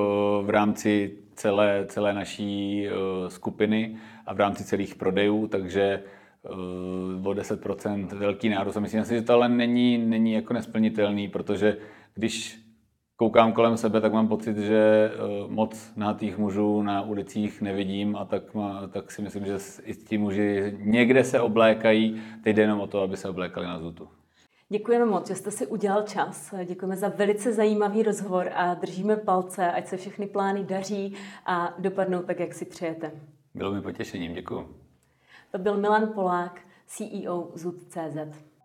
v 0.46 0.50
rámci 0.50 1.18
celé, 1.36 1.86
celé 1.88 2.14
naší 2.14 2.88
skupiny 3.28 3.98
a 4.26 4.34
v 4.34 4.40
rámci 4.40 4.64
celých 4.64 4.96
prodejů, 4.96 5.48
takže 5.48 6.04
o 7.24 7.32
10% 7.34 8.08
velký 8.08 8.50
nárůst. 8.50 8.78
A 8.78 8.80
myslím 8.80 9.06
si, 9.06 9.16
že 9.16 9.22
to 9.22 9.34
ale 9.34 9.50
není, 9.50 9.98
není 9.98 10.34
jako 10.34 10.54
nesplnitelný, 10.54 11.28
protože 11.28 11.78
když 12.16 12.60
koukám 13.16 13.54
kolem 13.54 13.78
sebe, 13.78 14.02
tak 14.02 14.14
mám 14.14 14.28
pocit, 14.28 14.58
že 14.58 15.12
uh, 15.12 15.52
moc 15.52 15.94
nahátých 15.96 16.38
mužů 16.38 16.82
na 16.82 17.02
ulicích 17.02 17.62
nevidím 17.62 18.16
a 18.16 18.26
tak, 18.26 18.54
má, 18.54 18.88
tak 18.88 19.12
si 19.12 19.22
myslím, 19.22 19.46
že 19.46 19.58
i 19.84 19.94
ti 19.96 20.18
muži 20.18 20.78
někde 20.80 21.24
se 21.24 21.42
oblékají, 21.42 22.22
teď 22.44 22.56
jde 22.56 22.62
jenom 22.62 22.80
o 22.80 22.88
to, 22.88 23.02
aby 23.02 23.18
se 23.18 23.30
oblékali 23.30 23.68
na 23.68 23.80
zutu. 23.80 24.08
Děkujeme 24.70 25.06
moc, 25.06 25.28
že 25.28 25.36
jste 25.36 25.52
si 25.52 25.68
udělal 25.68 26.04
čas. 26.04 26.54
Děkujeme 26.66 26.96
za 26.96 27.10
velice 27.10 27.54
zajímavý 27.54 28.04
rozhovor 28.04 28.50
a 28.56 28.74
držíme 28.74 29.16
palce, 29.16 29.72
ať 29.72 29.88
se 29.88 29.98
všechny 29.98 30.28
plány 30.28 30.64
daří 30.64 31.16
a 31.46 31.76
dopadnou 31.80 32.22
tak, 32.22 32.40
jak 32.40 32.54
si 32.54 32.66
přejete. 32.66 33.12
Bylo 33.56 33.74
mi 33.74 33.82
potěšením, 33.82 34.34
děkuji. 34.34 34.87
To 35.52 35.58
byl 35.58 35.78
Milan 35.78 36.14
Polák, 36.14 36.62
CEO 36.86 37.52
Zud.cz. 37.54 38.57